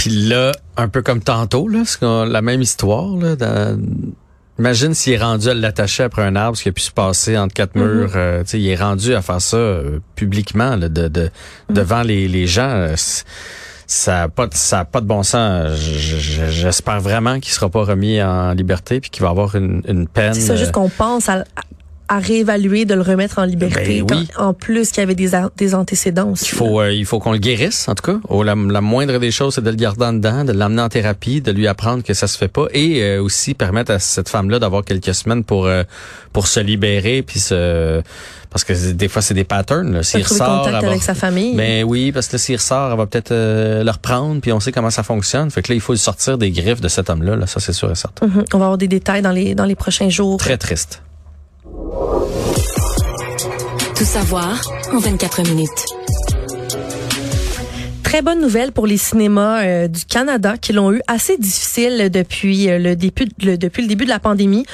Puis 0.00 0.08
là, 0.08 0.52
un 0.78 0.88
peu 0.88 1.02
comme 1.02 1.20
tantôt, 1.20 1.68
là, 1.68 1.82
la 2.24 2.40
même 2.40 2.62
histoire. 2.62 3.18
Là, 3.18 3.36
Imagine 4.58 4.94
s'il 4.94 5.12
est 5.12 5.18
rendu 5.18 5.48
à 5.48 5.54
l'attacher 5.54 6.04
après 6.04 6.22
un 6.22 6.36
arbre, 6.36 6.56
ce 6.56 6.62
qui 6.62 6.70
a 6.70 6.72
pu 6.72 6.80
se 6.80 6.90
passer 6.90 7.36
entre 7.36 7.52
quatre 7.52 7.74
mm-hmm. 7.74 7.84
murs. 7.84 8.12
Euh, 8.16 8.42
il 8.54 8.66
est 8.66 8.76
rendu 8.76 9.14
à 9.14 9.20
faire 9.20 9.42
ça 9.42 9.58
euh, 9.58 10.00
publiquement, 10.16 10.76
là, 10.76 10.88
de, 10.88 11.08
de 11.08 11.30
mm. 11.68 11.74
devant 11.74 12.00
les, 12.00 12.28
les 12.28 12.46
gens. 12.46 12.70
Euh, 12.70 12.94
ça 13.86 14.12
n'a 14.12 14.28
pas, 14.30 14.46
de, 14.46 14.54
ça 14.54 14.80
a 14.80 14.84
pas 14.86 15.02
de 15.02 15.06
bon 15.06 15.22
sens. 15.22 15.76
J'espère 15.76 17.00
vraiment 17.00 17.38
qu'il 17.38 17.52
sera 17.52 17.68
pas 17.68 17.84
remis 17.84 18.22
en 18.22 18.52
liberté 18.54 19.00
puis 19.00 19.10
qu'il 19.10 19.22
va 19.22 19.28
avoir 19.28 19.54
une, 19.54 19.82
une 19.86 20.08
peine. 20.08 20.32
C'est 20.32 20.40
ça, 20.40 20.56
juste 20.56 20.72
qu'on 20.72 20.88
pense 20.88 21.28
à, 21.28 21.44
à 22.10 22.18
réévaluer, 22.18 22.86
de 22.86 22.94
le 22.94 23.02
remettre 23.02 23.38
en 23.38 23.44
liberté. 23.44 24.02
Ben 24.02 24.24
en 24.36 24.52
plus 24.52 24.90
qu'il 24.90 24.98
y 24.98 25.04
avait 25.04 25.14
des, 25.14 25.30
des 25.56 25.74
antécédents 25.76 26.30
aussi. 26.32 26.46
Il 26.46 26.56
faut, 26.56 26.80
euh, 26.80 26.92
il 26.92 27.06
faut 27.06 27.20
qu'on 27.20 27.30
le 27.30 27.38
guérisse, 27.38 27.88
en 27.88 27.94
tout 27.94 28.02
cas. 28.02 28.18
Oh, 28.28 28.42
la, 28.42 28.56
moindre 28.56 29.18
des 29.18 29.30
choses, 29.30 29.54
c'est 29.54 29.60
de 29.62 29.70
le 29.70 29.76
garder 29.76 30.06
en 30.06 30.14
dedans, 30.14 30.44
de 30.44 30.50
l'amener 30.50 30.82
en 30.82 30.88
thérapie, 30.88 31.40
de 31.40 31.52
lui 31.52 31.68
apprendre 31.68 32.02
que 32.02 32.12
ça 32.12 32.26
se 32.26 32.36
fait 32.36 32.48
pas 32.48 32.66
et 32.74 33.00
euh, 33.04 33.22
aussi 33.22 33.54
permettre 33.54 33.92
à 33.92 34.00
cette 34.00 34.28
femme-là 34.28 34.58
d'avoir 34.58 34.84
quelques 34.84 35.14
semaines 35.14 35.44
pour 35.44 35.66
euh, 35.66 35.84
pour 36.32 36.48
se 36.48 36.58
libérer 36.58 37.22
puis 37.22 37.38
se 37.38 38.02
parce 38.50 38.64
que 38.64 38.90
des 38.90 39.06
fois 39.06 39.22
c'est 39.22 39.34
des 39.34 39.44
patterns. 39.44 40.02
S'il 40.02 40.24
ressort, 40.24 40.64
contact 40.64 40.82
avec 40.82 41.02
sa 41.04 41.14
famille. 41.14 41.54
Ben 41.54 41.84
oui, 41.84 42.10
parce 42.10 42.26
que 42.26 42.38
s'il 42.38 42.56
ressort, 42.56 42.90
elle 42.90 42.98
va 42.98 43.06
peut-être 43.06 43.30
le 43.32 43.90
reprendre 43.90 44.40
puis 44.40 44.52
on 44.52 44.58
sait 44.58 44.72
comment 44.72 44.90
ça 44.90 45.04
fonctionne. 45.04 45.48
Fait 45.52 45.62
que 45.62 45.70
là, 45.70 45.76
il 45.76 45.80
faut 45.80 45.94
sortir 45.94 46.38
des 46.38 46.50
griffes 46.50 46.80
de 46.80 46.88
cet 46.88 47.08
homme-là. 47.08 47.36
Là, 47.36 47.46
ça 47.46 47.60
c'est 47.60 47.72
sûr 47.72 47.88
et 47.88 47.94
certain. 47.94 48.26
Mm-hmm. 48.26 48.46
On 48.54 48.58
va 48.58 48.64
avoir 48.64 48.78
des 48.78 48.88
détails 48.88 49.22
dans 49.22 49.30
les 49.30 49.54
dans 49.54 49.66
les 49.66 49.76
prochains 49.76 50.08
jours. 50.08 50.38
Très 50.38 50.58
triste. 50.58 51.02
Tout 53.94 54.04
savoir 54.04 54.60
en 54.92 54.98
24 54.98 55.42
minutes. 55.42 55.86
Très 58.02 58.22
bonne 58.22 58.40
nouvelle 58.40 58.72
pour 58.72 58.88
les 58.88 58.96
cinémas 58.96 59.62
euh, 59.62 59.86
du 59.86 60.04
Canada 60.04 60.56
qui 60.60 60.72
l'ont 60.72 60.92
eu 60.92 61.00
assez 61.06 61.38
difficile 61.38 62.10
depuis 62.10 62.68
euh, 62.68 62.78
le 62.78 62.96
début 62.96 63.26
depuis 63.38 63.82
le 63.82 63.88
début 63.88 64.04
de 64.04 64.10
la 64.10 64.18
pandémie. 64.18 64.66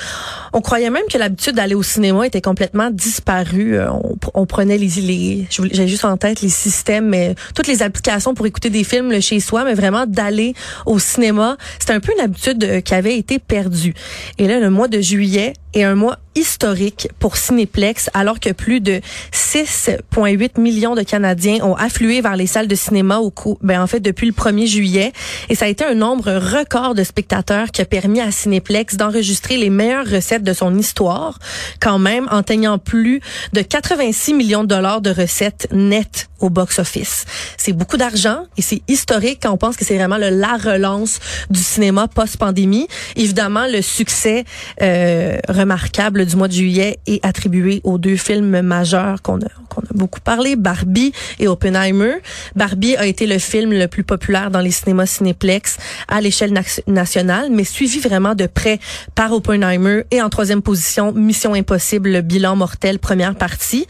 On 0.55 0.62
croyait 0.62 0.88
même 0.88 1.03
que 1.12 1.18
l'habitude 1.18 1.55
d'aller 1.55 1.75
au 1.75 1.83
cinéma 1.83 2.27
était 2.27 2.40
complètement 2.40 2.88
disparue. 2.90 3.77
Euh, 3.77 3.90
on, 4.33 4.46
prenait 4.46 4.79
les, 4.79 4.88
les 5.03 5.46
j'ai 5.51 5.87
juste 5.87 6.07
en 6.07 6.16
tête 6.16 6.40
les 6.40 6.49
systèmes, 6.49 7.11
mais 7.11 7.35
toutes 7.55 7.66
les 7.66 7.83
applications 7.83 8.33
pour 8.33 8.46
écouter 8.46 8.70
des 8.70 8.85
films 8.85 9.20
chez 9.20 9.40
soi, 9.40 9.64
mais 9.64 9.75
vraiment 9.75 10.07
d'aller 10.07 10.55
au 10.87 10.99
cinéma, 10.99 11.59
c'était 11.79 11.92
un 11.92 12.01
peu 12.01 12.12
une 12.16 12.25
habitude 12.25 12.83
qui 12.85 12.94
avait 12.94 13.18
été 13.18 13.38
perdue. 13.38 13.92
Et 14.38 14.49
là, 14.49 14.61
le 14.61 14.70
mois 14.70 14.88
de 14.88 15.03
juillet 15.03 15.53
est 15.75 15.83
un 15.83 15.94
mois 15.94 16.18
historique 16.37 17.09
pour 17.18 17.37
Cinéplex, 17.37 18.11
alors 18.14 18.38
que 18.38 18.51
plus 18.51 18.81
de 18.81 19.01
6,8 19.33 20.61
millions 20.61 20.94
de 20.94 21.03
Canadiens 21.03 21.64
ont 21.64 21.75
afflué 21.75 22.20
vers 22.20 22.37
les 22.37 22.46
salles 22.46 22.68
de 22.68 22.75
cinéma 22.75 23.18
au 23.18 23.31
coup, 23.31 23.59
ben 23.62 23.83
en 23.83 23.87
fait 23.87 24.01
depuis 24.01 24.27
le 24.27 24.33
1er 24.33 24.66
juillet, 24.66 25.12
et 25.49 25.55
ça 25.55 25.64
a 25.64 25.68
été 25.68 25.85
un 25.85 25.94
nombre 25.94 26.33
record 26.33 26.94
de 26.94 27.03
spectateurs 27.03 27.70
qui 27.70 27.83
a 27.83 27.87
permis 27.87 28.20
à 28.20 28.31
Cinéplex 28.31 28.96
d'enregistrer 28.96 29.57
les 29.57 29.70
meilleures 29.70 30.09
recettes 30.09 30.44
de 30.44 30.53
son 30.53 30.77
histoire, 30.77 31.38
quand 31.81 31.99
même 31.99 32.29
en 32.31 32.42
teignant 32.42 32.79
plus 32.79 33.20
de 33.53 33.62
86 33.62 34.35
millions 34.35 34.62
de 34.62 34.68
dollars 34.68 35.01
de 35.01 35.11
recettes 35.11 35.68
nettes 35.72 36.29
au 36.40 36.51
box-office. 36.51 37.25
C'est 37.57 37.72
beaucoup 37.72 37.96
d'argent 37.96 38.44
et 38.59 38.62
c'est 38.62 38.83
historique 38.88 39.40
quand 39.42 39.53
on 39.53 39.57
pense 39.57 39.77
que 39.77 39.85
c'est 39.85 39.96
vraiment 39.96 40.18
la 40.18 40.57
relance 40.57 41.18
du 41.51 41.61
cinéma 41.61 42.09
post-pandémie. 42.09 42.88
Évidemment, 43.16 43.66
le 43.66 43.81
succès 43.81 44.44
euh, 44.83 45.38
remarquable 45.49 46.25
du 46.26 46.36
mois 46.36 46.48
de 46.48 46.52
juillet 46.52 46.98
est 47.06 47.24
attribué 47.24 47.80
aux 47.84 47.98
deux 47.98 48.16
films 48.16 48.60
majeurs 48.60 49.22
qu'on 49.22 49.38
a, 49.38 49.48
qu'on 49.68 49.82
a 49.82 49.94
beaucoup 49.94 50.20
parlé, 50.20 50.56
Barbie 50.56 51.12
et 51.38 51.48
Oppenheimer. 51.48 52.16
Barbie 52.54 52.96
a 52.96 53.06
été 53.06 53.26
le 53.26 53.38
film 53.38 53.72
le 53.72 53.88
plus 53.88 54.04
populaire 54.04 54.50
dans 54.50 54.60
les 54.60 54.70
cinémas 54.70 55.06
cinéplex 55.06 55.78
à 56.08 56.20
l'échelle 56.20 56.52
nationale, 56.86 57.48
mais 57.50 57.64
suivi 57.64 58.00
vraiment 58.00 58.34
de 58.34 58.46
près 58.46 58.78
par 59.14 59.32
Oppenheimer 59.32 60.02
et 60.10 60.20
en 60.22 60.28
troisième 60.28 60.62
position, 60.62 61.12
Mission 61.12 61.54
Impossible, 61.54 62.10
le 62.10 62.22
bilan 62.22 62.56
mortel, 62.56 62.98
première 62.98 63.34
partie. 63.34 63.86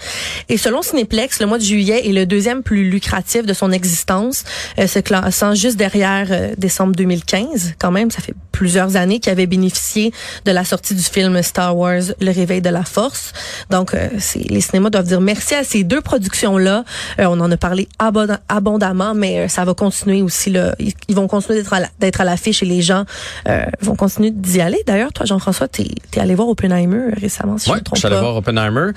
Et 0.49 0.59
selon 0.59 0.83
Cinéplex, 0.83 1.41
le 1.41 1.47
mois 1.47 1.59
de 1.59 1.65
juillet 1.65 2.09
est 2.09 2.13
le 2.13 2.27
deuxième 2.27 2.63
plus 2.63 2.89
lucratif 2.89 3.45
de 3.45 3.53
son 3.53 3.73
existence, 3.73 4.45
euh, 4.79 4.87
se 4.87 4.99
classant 4.99 5.55
juste 5.55 5.77
derrière 5.77 6.29
euh, 6.31 6.55
décembre 6.57 6.95
2015. 6.95 7.75
Quand 7.79 7.91
même, 7.91 8.11
ça 8.11 8.21
fait 8.23 8.35
plusieurs 8.53 8.97
années 8.97 9.21
qu'il 9.21 9.33
avait 9.33 9.47
bénéficié 9.47 10.13
de 10.45 10.51
la 10.51 10.65
sortie 10.65 10.95
du 10.95 11.03
film 11.03 11.43
Star 11.43 11.77
Wars, 11.77 12.03
Le 12.27 12.33
Réveil 12.33 12.61
de 12.61 12.69
la 12.69 12.85
Force. 12.85 13.33
Donc, 13.71 13.95
euh, 13.95 14.09
les 14.35 14.61
cinémas 14.61 14.91
doivent 14.91 15.07
dire 15.07 15.21
merci 15.21 15.55
à 15.55 15.65
ces 15.65 15.85
deux 15.85 16.01
productions-là. 16.01 16.85
Euh, 17.19 17.25
on 17.27 17.41
en 17.41 17.51
a 17.51 17.57
parlé 17.57 17.89
abondamment, 17.99 19.15
mais 19.15 19.39
euh, 19.39 19.49
ça 19.49 19.65
va 19.65 19.75
continuer 19.75 20.23
aussi. 20.23 20.51
Là. 20.51 20.75
Ils, 20.79 21.15
vont 21.15 21.29
continuer 21.29 21.63
d'être 21.99 22.21
à 22.21 22.25
l'affiche 22.25 22.63
et 22.63 22.67
les 22.67 22.83
gens 22.83 23.05
vont 23.81 23.97
continuer 23.97 24.31
d'y 24.31 24.61
aller. 24.61 24.83
D'ailleurs, 24.87 25.13
toi, 25.13 25.25
Jean-François, 25.25 25.69
tu 25.69 25.83
es, 25.83 26.21
allé 26.21 26.35
voir 26.35 26.49
Oppenheimer 26.49 27.15
récemment, 27.19 27.59
si 27.59 27.71
ouais, 27.71 27.77
je 27.77 27.81
me 27.81 27.85
trompe 27.85 27.97
je 27.97 28.01
suis 28.01 28.07
allé 28.07 28.21
voir 28.21 28.37
Oppenheimer. 28.37 28.91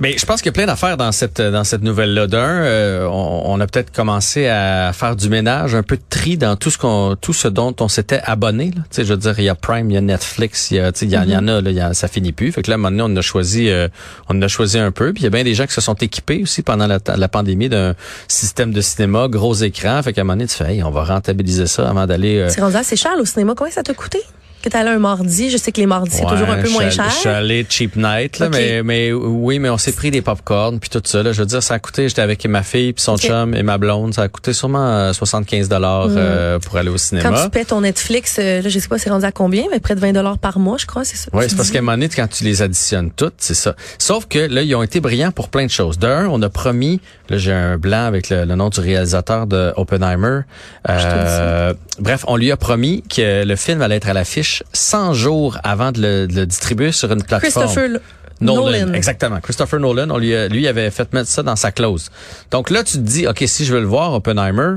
Mais 0.00 0.16
je 0.16 0.26
pense 0.26 0.40
qu'il 0.40 0.46
y 0.46 0.50
a 0.50 0.52
plein 0.52 0.66
d'affaires 0.66 0.96
dans 0.96 1.12
cette 1.12 1.40
dans 1.40 1.64
cette 1.64 1.82
nouvelle-là. 1.82 2.26
D'un, 2.26 3.06
on, 3.08 3.42
on, 3.46 3.60
a 3.60 3.66
peut-être 3.66 3.92
commencé 3.92 4.46
à 4.46 4.92
faire 4.92 5.16
du 5.16 5.28
ménage, 5.28 5.74
un 5.74 5.82
peu 5.82 5.96
de 5.96 6.02
tri 6.08 6.36
dans 6.36 6.56
tout 6.56 6.70
ce 6.70 6.78
qu'on 6.78 7.16
tout 7.20 7.32
ce 7.32 7.48
dont 7.48 7.74
on 7.80 7.88
s'était 7.88 8.20
abonné. 8.24 8.70
Là. 8.76 8.82
Je 8.96 9.02
veux 9.02 9.16
dire, 9.16 9.38
il 9.38 9.44
y 9.44 9.48
a 9.48 9.54
Prime, 9.54 9.90
il 9.90 9.94
y 9.94 9.96
a 9.96 10.00
Netflix, 10.00 10.70
il 10.70 10.76
y, 10.76 10.80
a, 10.80 10.92
il 11.00 11.10
y, 11.10 11.16
en 11.36 11.48
a, 11.48 11.60
là, 11.60 11.94
ça 11.94 12.08
finit 12.08 12.32
plus. 12.32 12.52
Fait 12.58 12.62
que 12.62 12.72
là, 12.72 12.76
maintenant, 12.76 13.08
on 13.08 13.14
a 13.14 13.20
choisi, 13.20 13.70
euh, 13.70 13.86
on 14.28 14.42
a 14.42 14.48
choisi 14.48 14.80
un 14.80 14.90
peu. 14.90 15.12
Puis 15.12 15.22
il 15.22 15.24
y 15.24 15.26
a 15.28 15.30
bien 15.30 15.44
des 15.44 15.54
gens 15.54 15.64
qui 15.64 15.74
se 15.74 15.80
sont 15.80 15.94
équipés 15.94 16.42
aussi 16.42 16.62
pendant 16.62 16.88
la, 16.88 17.28
pandémie 17.28 17.68
d'un 17.68 17.94
système 18.26 18.72
de 18.72 18.80
cinéma, 18.80 19.28
gros 19.28 19.54
écran. 19.54 20.02
Fait 20.02 20.12
qu'à 20.12 20.22
un 20.22 20.24
moment 20.24 20.34
donné, 20.34 20.48
tu 20.48 20.56
fais, 20.56 20.74
hey, 20.74 20.82
on 20.82 20.90
va 20.90 21.04
rentabiliser 21.04 21.68
ça 21.68 21.88
avant 21.88 22.04
d'aller. 22.06 22.48
C'est 22.48 22.60
rendu 22.60 22.74
assez 22.74 22.96
cher 22.96 23.12
au 23.16 23.24
cinéma. 23.24 23.54
Combien 23.56 23.72
ça 23.72 23.84
t'a 23.84 23.94
coûté? 23.94 24.18
Que 24.62 24.68
tu 24.68 24.76
allé 24.76 24.90
un 24.90 24.98
mardi. 24.98 25.50
Je 25.50 25.56
sais 25.56 25.72
que 25.72 25.80
les 25.80 25.86
mardis, 25.86 26.10
c'est 26.12 26.26
toujours 26.26 26.48
un 26.48 26.60
peu 26.60 26.70
moins 26.70 26.90
cher. 26.90 27.10
Je 27.10 27.14
suis 27.14 27.28
allé 27.28 27.66
cheap 27.68 27.96
night, 27.96 28.38
là, 28.38 28.48
mais, 28.48 28.82
mais 28.82 29.12
oui, 29.12 29.58
mais 29.58 29.70
on 29.70 29.78
s'est 29.78 29.92
pris 29.92 30.10
des 30.10 30.22
popcorn 30.22 30.78
puis 30.78 30.90
tout 30.90 31.02
ça. 31.04 31.22
Là, 31.22 31.32
je 31.32 31.40
veux 31.40 31.46
dire, 31.46 31.62
ça 31.62 31.74
a 31.74 31.78
coûté, 31.78 32.08
j'étais 32.08 32.22
avec 32.22 32.44
ma 32.46 32.62
fille 32.62 32.92
puis 32.92 33.02
son 33.02 33.16
chum 33.16 33.54
et 33.54 33.62
ma 33.62 33.78
blonde, 33.78 34.14
ça 34.14 34.22
a 34.22 34.28
coûté 34.28 34.52
sûrement 34.52 35.12
75 35.12 35.66
euh, 35.66 35.68
dollars 35.68 36.08
mm. 36.08 36.14
euh, 36.16 36.58
pour 36.58 36.76
aller 36.76 36.90
au 36.90 36.98
cinéma. 36.98 37.28
Quand 37.28 37.44
tu 37.44 37.50
paies 37.50 37.64
ton 37.64 37.80
Netflix, 37.80 38.36
euh, 38.38 38.62
là, 38.62 38.68
je 38.68 38.78
sais 38.78 38.88
pas 38.88 38.98
c'est 38.98 39.10
rendu 39.10 39.24
à 39.24 39.32
combien, 39.32 39.64
mais 39.70 39.80
près 39.80 39.94
de 39.94 40.00
20 40.00 40.12
dollars 40.12 40.38
par 40.38 40.58
mois, 40.58 40.76
je 40.78 40.86
crois, 40.86 41.04
c'est 41.04 41.16
ça. 41.16 41.30
Oui, 41.32 41.44
c'est 41.48 41.56
parce 41.56 41.70
qu'à 41.70 41.78
un 41.78 41.82
moment 41.82 41.92
donné, 41.96 42.08
quand 42.08 42.28
tu 42.28 42.44
les 42.44 42.62
additionnes 42.62 43.10
toutes, 43.10 43.34
c'est 43.38 43.54
ça. 43.54 43.74
Sauf 43.98 44.26
que 44.26 44.38
là, 44.38 44.62
ils 44.62 44.74
ont 44.74 44.82
été 44.82 45.00
brillants 45.00 45.32
pour 45.32 45.48
plein 45.48 45.66
de 45.66 45.70
choses. 45.70 45.98
D'un, 45.98 46.26
on 46.28 46.42
a 46.42 46.48
promis, 46.48 47.00
là, 47.28 47.38
j'ai 47.38 47.52
un 47.52 47.78
blanc 47.78 48.04
avec 48.04 48.30
le, 48.30 48.44
nom 48.44 48.68
du 48.70 48.80
réalisateur 48.80 49.46
de 49.46 49.72
Oppenheimer. 49.76 50.40
Euh, 50.88 51.74
bref, 51.98 52.24
on 52.26 52.36
lui 52.36 52.50
a 52.50 52.56
promis 52.56 53.02
que 53.02 53.44
le 53.44 53.56
film 53.56 53.82
allait 53.82 53.96
être 53.96 54.08
à 54.08 54.12
l'affiche 54.12 54.47
100 54.72 55.14
jours 55.14 55.58
avant 55.62 55.92
de 55.92 56.26
le, 56.28 56.46
distribuer 56.46 56.92
sur 56.92 57.12
une 57.12 57.22
plateforme. 57.22 57.66
Christopher 57.66 58.00
Nolan, 58.40 58.92
exactement. 58.92 59.40
Christopher 59.40 59.80
Nolan, 59.80 60.10
on 60.10 60.18
lui, 60.18 60.34
lui 60.48 60.68
avait 60.68 60.90
fait 60.90 61.12
mettre 61.12 61.28
ça 61.28 61.42
dans 61.42 61.56
sa 61.56 61.72
clause. 61.72 62.10
Donc 62.50 62.70
là, 62.70 62.84
tu 62.84 62.94
te 62.94 63.02
dis, 63.02 63.26
ok, 63.26 63.42
si 63.46 63.64
je 63.64 63.74
veux 63.74 63.80
le 63.80 63.86
voir, 63.86 64.12
Oppenheimer, 64.14 64.76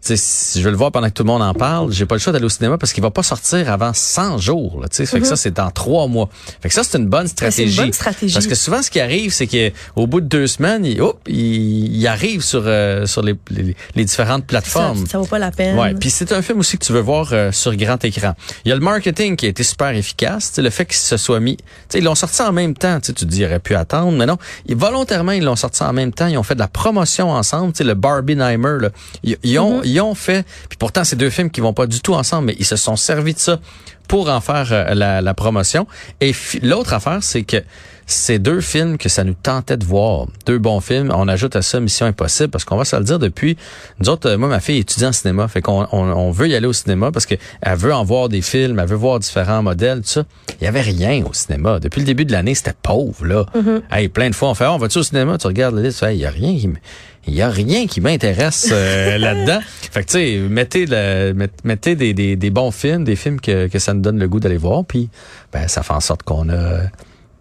si 0.00 0.60
je 0.60 0.64
veux 0.64 0.70
le 0.70 0.76
voir 0.76 0.92
pendant 0.92 1.08
que 1.08 1.12
tout 1.12 1.24
le 1.24 1.28
monde 1.28 1.42
en 1.42 1.54
parle, 1.54 1.92
j'ai 1.92 2.06
pas 2.06 2.14
le 2.14 2.20
choix 2.20 2.32
d'aller 2.32 2.44
au 2.44 2.50
cinéma 2.50 2.78
parce 2.78 2.92
qu'il 2.92 3.02
va 3.02 3.10
pas 3.10 3.22
sortir 3.22 3.70
avant 3.70 3.92
100 3.92 4.38
jours. 4.38 4.80
Là, 4.80 4.88
fait 4.90 5.04
que 5.20 5.26
ça, 5.26 5.32
mhm. 5.32 5.36
c'est 5.36 5.54
dans 5.54 5.70
trois 5.70 6.06
mois. 6.06 6.28
Fait 6.60 6.68
que 6.68 6.74
ça, 6.74 6.84
c'est 6.84 6.98
une 6.98 7.08
bonne 7.08 7.26
stratégie. 7.26 7.76
Une 7.76 7.84
bonne 7.84 7.92
stratégie. 7.92 8.34
Parce 8.34 8.46
que 8.46 8.54
souvent, 8.54 8.82
ce 8.82 8.90
qui 8.90 9.00
arrive, 9.00 9.32
c'est 9.32 9.46
qu'au 9.46 10.06
bout 10.06 10.20
de 10.20 10.26
deux 10.26 10.46
semaines, 10.46 10.84
il, 10.84 11.02
il, 11.26 12.06
arrive 12.06 12.42
sur 12.42 12.62
euh, 12.64 13.06
sur 13.06 13.22
les, 13.22 13.34
les, 13.94 14.04
différentes 14.04 14.46
plateformes. 14.46 15.04
Ça, 15.06 15.12
ça, 15.12 15.18
vaut 15.18 15.26
pas 15.26 15.38
la 15.38 15.50
peine. 15.50 15.76
Ouais. 15.78 15.94
Puis 15.94 16.10
c'est 16.10 16.32
un 16.32 16.42
film 16.42 16.60
aussi 16.60 16.78
que 16.78 16.84
tu 16.84 16.92
veux 16.92 17.00
voir 17.00 17.28
euh, 17.32 17.52
sur 17.52 17.74
grand 17.76 18.02
écran. 18.04 18.34
Il 18.64 18.68
y 18.68 18.72
a 18.72 18.74
le 18.74 18.80
marketing 18.80 19.36
qui 19.36 19.46
a 19.46 19.48
été 19.48 19.62
super 19.62 19.90
efficace. 19.90 20.52
Le 20.58 20.70
fait 20.70 20.86
qu'il 20.86 20.96
se 20.96 21.16
soit 21.16 21.40
mis... 21.40 21.56
ils 21.94 22.04
l'ont 22.04 22.14
sorti 22.14 22.40
en 22.42 22.52
même 22.52 22.74
temps. 22.74 23.00
Tu 23.00 23.12
te 23.12 23.24
dis, 23.24 23.40
il 23.40 23.44
aurait 23.46 23.60
pu 23.60 23.74
attendre. 23.74 24.16
Mais 24.16 24.26
non, 24.26 24.38
ils, 24.66 24.76
volontairement, 24.76 25.32
ils 25.32 25.44
l'ont 25.44 25.56
sorti 25.56 25.82
en 25.82 25.92
même 25.92 26.12
temps. 26.12 26.26
Ils 26.26 26.38
ont 26.38 26.42
fait 26.42 26.54
de 26.54 26.60
la 26.60 26.68
promotion 26.68 27.30
ensemble. 27.30 27.74
sais 27.74 27.84
le 27.84 27.94
Barbieheimer, 27.94 28.78
là. 28.80 28.90
Ils, 29.22 29.58
ont, 29.58 29.82
mhm 29.82 29.87
ils 29.88 30.00
ont 30.00 30.14
fait, 30.14 30.46
puis 30.68 30.78
pourtant 30.78 31.04
c'est 31.04 31.16
deux 31.16 31.30
films 31.30 31.50
qui 31.50 31.60
vont 31.60 31.72
pas 31.72 31.86
du 31.86 32.00
tout 32.00 32.14
ensemble, 32.14 32.46
mais 32.46 32.56
ils 32.58 32.66
se 32.66 32.76
sont 32.76 32.96
servis 32.96 33.34
de 33.34 33.38
ça 33.38 33.58
pour 34.08 34.30
en 34.30 34.40
faire 34.40 34.68
euh, 34.72 34.94
la, 34.94 35.34
promotion. 35.34 35.86
Et 36.20 36.32
l'autre 36.62 36.94
affaire, 36.94 37.18
c'est 37.22 37.42
que 37.42 37.58
c'est 38.06 38.38
deux 38.38 38.62
films 38.62 38.96
que 38.96 39.10
ça 39.10 39.22
nous 39.22 39.34
tentait 39.34 39.76
de 39.76 39.84
voir. 39.84 40.26
Deux 40.46 40.56
bons 40.56 40.80
films. 40.80 41.12
On 41.14 41.28
ajoute 41.28 41.54
à 41.56 41.62
ça 41.62 41.78
Mission 41.78 42.06
Impossible 42.06 42.48
parce 42.48 42.64
qu'on 42.64 42.78
va 42.78 42.86
se 42.86 42.96
le 42.96 43.04
dire 43.04 43.18
depuis. 43.18 43.58
Nous 44.00 44.08
autres, 44.08 44.30
euh, 44.30 44.38
moi, 44.38 44.48
ma 44.48 44.60
fille 44.60 44.78
étudie 44.78 45.04
en 45.04 45.12
cinéma. 45.12 45.46
Fait 45.46 45.60
qu'on 45.60 45.86
on, 45.92 46.30
veut 46.30 46.48
y 46.48 46.54
aller 46.54 46.66
au 46.66 46.72
cinéma 46.72 47.12
parce 47.12 47.26
qu'elle 47.26 47.38
veut 47.76 47.92
en 47.92 48.04
voir 48.04 48.30
des 48.30 48.40
films, 48.40 48.78
elle 48.78 48.88
veut 48.88 48.96
voir 48.96 49.20
différents 49.20 49.62
modèles, 49.62 50.00
tout 50.00 50.08
ça. 50.08 50.24
Il 50.58 50.64
y 50.64 50.66
avait 50.66 50.80
rien 50.80 51.22
au 51.26 51.34
cinéma. 51.34 51.78
Depuis 51.80 52.00
le 52.00 52.06
début 52.06 52.24
de 52.24 52.32
l'année, 52.32 52.54
c'était 52.54 52.74
pauvre, 52.82 53.26
là. 53.26 53.44
Mm-hmm. 53.54 53.82
Hey, 53.92 54.08
plein 54.08 54.30
de 54.30 54.34
fois, 54.34 54.48
on 54.48 54.54
fait, 54.54 54.66
oh, 54.66 54.72
on 54.72 54.78
va-tu 54.78 54.98
au 54.98 55.02
cinéma? 55.02 55.36
Tu 55.36 55.46
regardes 55.46 55.74
la 55.74 55.82
liste, 55.82 56.04
il 56.10 56.16
y 56.16 56.24
a 56.24 56.30
rien 56.30 56.56
qui 56.56 56.70
il 57.28 57.34
y 57.34 57.42
a 57.42 57.48
rien 57.48 57.86
qui 57.86 58.00
m'intéresse 58.00 58.70
euh, 58.72 59.18
là-dedans. 59.18 59.60
Fait 59.90 60.02
que 60.02 60.06
tu 60.06 60.12
sais, 60.12 60.38
mettez, 60.48 60.86
le, 60.86 61.34
mettez 61.64 61.94
des, 61.94 62.14
des, 62.14 62.36
des, 62.36 62.50
bons 62.50 62.70
films, 62.70 63.04
des 63.04 63.16
films 63.16 63.40
que, 63.40 63.68
que 63.68 63.78
ça 63.78 63.94
nous 63.94 64.00
donne 64.00 64.18
le 64.18 64.28
goût 64.28 64.40
d'aller 64.40 64.56
voir, 64.56 64.84
puis 64.84 65.08
ben 65.52 65.68
ça 65.68 65.82
fait 65.82 65.94
en 65.94 66.00
sorte 66.00 66.22
qu'on 66.22 66.48
a 66.48 66.82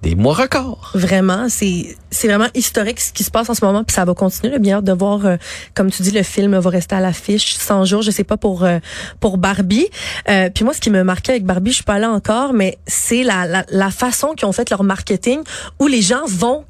des 0.01 0.15
mois 0.15 0.33
records. 0.33 0.91
Vraiment, 0.93 1.47
c'est 1.49 1.95
c'est 2.11 2.27
vraiment 2.27 2.47
historique 2.53 2.99
ce 2.99 3.11
qui 3.11 3.23
se 3.23 3.31
passe 3.31 3.49
en 3.49 3.53
ce 3.53 3.65
moment, 3.65 3.83
puis 3.83 3.93
ça 3.93 4.05
va 4.05 4.13
continuer. 4.13 4.53
Le 4.53 4.59
bien 4.59 4.81
de 4.81 4.91
voir, 4.91 5.25
euh, 5.25 5.37
comme 5.73 5.91
tu 5.91 6.01
dis, 6.03 6.11
le 6.11 6.23
film 6.23 6.57
va 6.57 6.69
rester 6.69 6.95
à 6.95 6.99
l'affiche 6.99 7.57
100 7.57 7.85
jours, 7.85 8.01
je 8.01 8.11
sais 8.11 8.23
pas 8.23 8.37
pour 8.37 8.63
euh, 8.63 8.79
pour 9.19 9.37
Barbie. 9.37 9.87
Euh, 10.29 10.49
puis 10.53 10.63
moi, 10.63 10.73
ce 10.73 10.79
qui 10.79 10.89
me 10.89 11.03
marquait 11.03 11.33
avec 11.33 11.45
Barbie, 11.45 11.71
je 11.71 11.75
suis 11.77 11.83
pas 11.83 11.99
là 11.99 12.09
encore, 12.11 12.53
mais 12.53 12.77
c'est 12.85 13.23
la, 13.23 13.45
la, 13.47 13.65
la 13.69 13.91
façon 13.91 14.33
qu'ils 14.33 14.47
ont 14.47 14.51
fait 14.51 14.69
leur 14.69 14.83
marketing, 14.83 15.39
où 15.79 15.87
les 15.87 16.01
gens 16.01 16.25
vont 16.27 16.63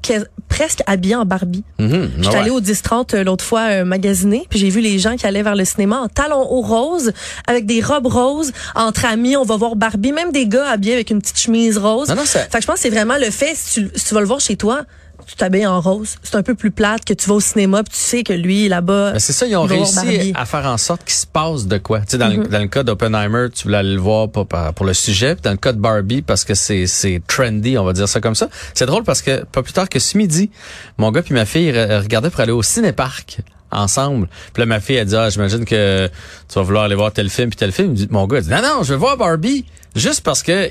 presque 0.48 0.82
habillés 0.86 1.14
en 1.14 1.26
Barbie. 1.26 1.64
Mm 1.78 2.06
J'étais 2.20 2.36
allée 2.36 2.50
au 2.50 2.60
10-30 2.60 3.20
l'autre 3.22 3.44
fois 3.44 3.84
magasiner, 3.84 4.46
puis 4.48 4.58
j'ai 4.58 4.70
vu 4.70 4.80
les 4.80 4.98
gens 4.98 5.16
qui 5.16 5.26
allaient 5.26 5.42
vers 5.42 5.54
le 5.54 5.64
cinéma 5.64 5.98
en 5.98 6.08
talons 6.08 6.46
hauts 6.50 6.62
roses, 6.62 7.12
avec 7.46 7.66
des 7.66 7.82
robes 7.82 8.06
roses, 8.06 8.52
entre 8.74 9.04
amis, 9.04 9.36
on 9.36 9.44
va 9.44 9.56
voir 9.56 9.76
Barbie, 9.76 10.12
même 10.12 10.32
des 10.32 10.46
gars 10.46 10.70
habillés 10.70 10.94
avec 10.94 11.10
une 11.10 11.20
petite 11.20 11.38
chemise 11.38 11.76
rose. 11.76 12.08
Non, 12.08 12.16
non, 12.16 12.24
fait 12.24 12.48
que 12.50 12.60
je 12.60 12.66
pense 12.66 12.76
que 12.76 12.80
c'est 12.80 12.90
vraiment 12.90 13.17
le 13.18 13.30
fait, 13.30 13.54
si 13.54 13.88
tu, 13.90 14.14
vas 14.14 14.20
le 14.20 14.26
voir 14.26 14.40
chez 14.40 14.56
toi, 14.56 14.82
tu 15.26 15.36
t'habilles 15.36 15.66
en 15.66 15.80
rose. 15.80 16.16
C'est 16.22 16.36
un 16.36 16.42
peu 16.42 16.54
plus 16.54 16.70
plate 16.70 17.04
que 17.04 17.12
tu 17.12 17.28
vas 17.28 17.34
au 17.34 17.40
cinéma 17.40 17.82
puis 17.82 17.92
tu 17.92 18.00
sais 18.00 18.22
que 18.22 18.32
lui, 18.32 18.68
là-bas. 18.68 19.18
c'est 19.18 19.32
ça, 19.32 19.46
ils 19.46 19.56
ont 19.56 19.64
réussi 19.64 20.32
à 20.34 20.46
faire 20.46 20.66
en 20.66 20.78
sorte 20.78 21.04
qu'il 21.04 21.14
se 21.14 21.26
passe 21.26 21.66
de 21.66 21.76
quoi. 21.78 22.00
Tu 22.00 22.12
sais, 22.12 22.18
dans, 22.18 22.28
le, 22.28 22.36
mm-hmm. 22.36 22.48
dans 22.48 22.58
le 22.60 22.68
cas 22.68 22.82
d'Oppenheimer, 22.82 23.48
tu 23.54 23.64
voulais 23.64 23.78
aller 23.78 23.94
le 23.94 24.00
voir 24.00 24.30
pour, 24.30 24.46
pour 24.46 24.86
le 24.86 24.94
sujet. 24.94 25.34
Puis 25.34 25.42
dans 25.42 25.50
le 25.50 25.56
cas 25.58 25.72
de 25.72 25.80
Barbie, 25.80 26.22
parce 26.22 26.44
que 26.44 26.54
c'est, 26.54 26.86
trendy, 27.26 27.76
on 27.76 27.84
va 27.84 27.92
dire 27.92 28.08
ça 28.08 28.20
comme 28.20 28.34
ça. 28.34 28.48
C'est 28.74 28.86
drôle 28.86 29.04
parce 29.04 29.20
que 29.20 29.44
pas 29.44 29.62
plus 29.62 29.72
tard 29.72 29.88
que 29.88 29.98
ce 29.98 30.16
midi, 30.16 30.50
mon 30.96 31.10
gars 31.10 31.22
puis 31.22 31.34
ma 31.34 31.44
fille 31.44 31.72
regardaient 31.72 32.30
pour 32.30 32.40
aller 32.40 32.52
au 32.52 32.62
cinéparc 32.62 33.40
ensemble. 33.70 34.28
Puis 34.52 34.62
là, 34.62 34.66
ma 34.66 34.80
fille 34.80 34.98
a 34.98 35.04
dit, 35.04 35.16
ah, 35.16 35.30
j'imagine 35.30 35.64
que 35.64 36.08
tu 36.48 36.54
vas 36.54 36.62
vouloir 36.62 36.84
aller 36.84 36.94
voir 36.94 37.12
tel 37.12 37.28
film 37.30 37.50
puis 37.50 37.56
tel 37.56 37.72
film. 37.72 37.94
Mon 38.10 38.26
gars 38.26 38.40
dit, 38.40 38.50
non, 38.50 38.62
non, 38.62 38.82
je 38.82 38.92
veux 38.92 38.98
voir 38.98 39.16
Barbie. 39.16 39.64
Juste 39.94 40.22
parce 40.22 40.42
que 40.42 40.70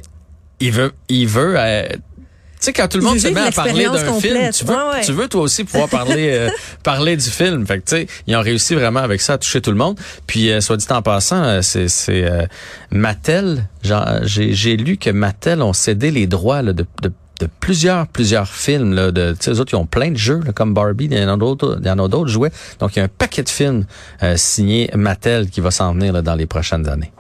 il 0.60 0.72
veut, 0.72 0.92
il 1.10 1.28
veut, 1.28 1.56
euh, 1.58 1.88
tu 2.60 2.66
sais, 2.66 2.74
quand 2.74 2.88
tout 2.88 2.98
le 2.98 3.04
monde 3.04 3.20
se 3.20 3.28
met 3.28 3.40
à 3.40 3.52
parler 3.52 3.86
d'un 3.86 4.20
film, 4.20 4.50
tu 4.52 4.66
veux, 4.66 4.76
tu 5.04 5.12
veux 5.12 5.28
toi 5.28 5.42
aussi 5.42 5.64
pouvoir 5.64 5.88
parler 5.90 6.30
euh, 6.32 6.50
parler 6.84 7.16
du 7.16 7.30
film. 7.30 7.68
Fait 7.68 7.80
que 7.80 7.86
tu 7.86 7.96
sais, 7.98 8.08
ils 8.26 8.36
ont 8.36 8.42
réussi 8.42 8.74
vraiment 8.74 9.02
avec 9.02 9.22
ça 9.22 9.34
à 9.34 9.38
toucher 9.38 9.62
tout 9.62 9.70
le 9.70 9.78
monde. 9.78 9.96
Puis, 10.26 10.50
euh, 10.50 10.60
soit 10.60 10.78
dit 10.78 10.86
en 10.90 11.04
passant, 11.04 11.44
euh, 11.44 11.62
c'est 11.62 11.88
c'est 11.88 12.26
Mattel. 12.90 13.68
J'ai 13.84 14.76
lu 14.76 14.98
que 14.98 15.12
Mattel 15.12 15.62
ont 15.62 15.74
cédé 15.74 16.10
les 16.10 16.26
droits 16.26 16.64
là, 16.64 16.74
de, 16.74 16.86
de 17.04 17.12
de 17.40 17.48
plusieurs, 17.60 18.08
plusieurs 18.08 18.50
films. 18.50 18.96
Là, 18.96 19.12
de, 19.12 19.36
les 19.46 19.60
autres, 19.60 19.72
ils 19.72 19.76
ont 19.76 19.86
plein 19.86 20.10
de 20.10 20.18
jeux, 20.18 20.42
là, 20.44 20.54
comme 20.54 20.74
Barbie, 20.74 21.06
il 21.06 21.16
y 21.16 21.24
en 21.24 21.30
a 21.30 21.38
d'autres, 21.38 22.28
jouets. 22.30 22.52
Donc, 22.80 22.96
il 22.96 23.00
y 23.00 23.02
a 23.04 23.06
un 23.06 23.10
paquet 23.10 23.44
de 23.44 23.50
films 23.50 23.86
signés 24.36 24.90
Mattel 24.96 25.48
qui 25.52 25.62
va 25.62 25.70
s'en 25.70 25.94
venir 25.94 26.14
là, 26.14 26.24
dans 26.24 26.34
les 26.34 26.48
prochaines 26.48 26.90
années. 26.90 27.12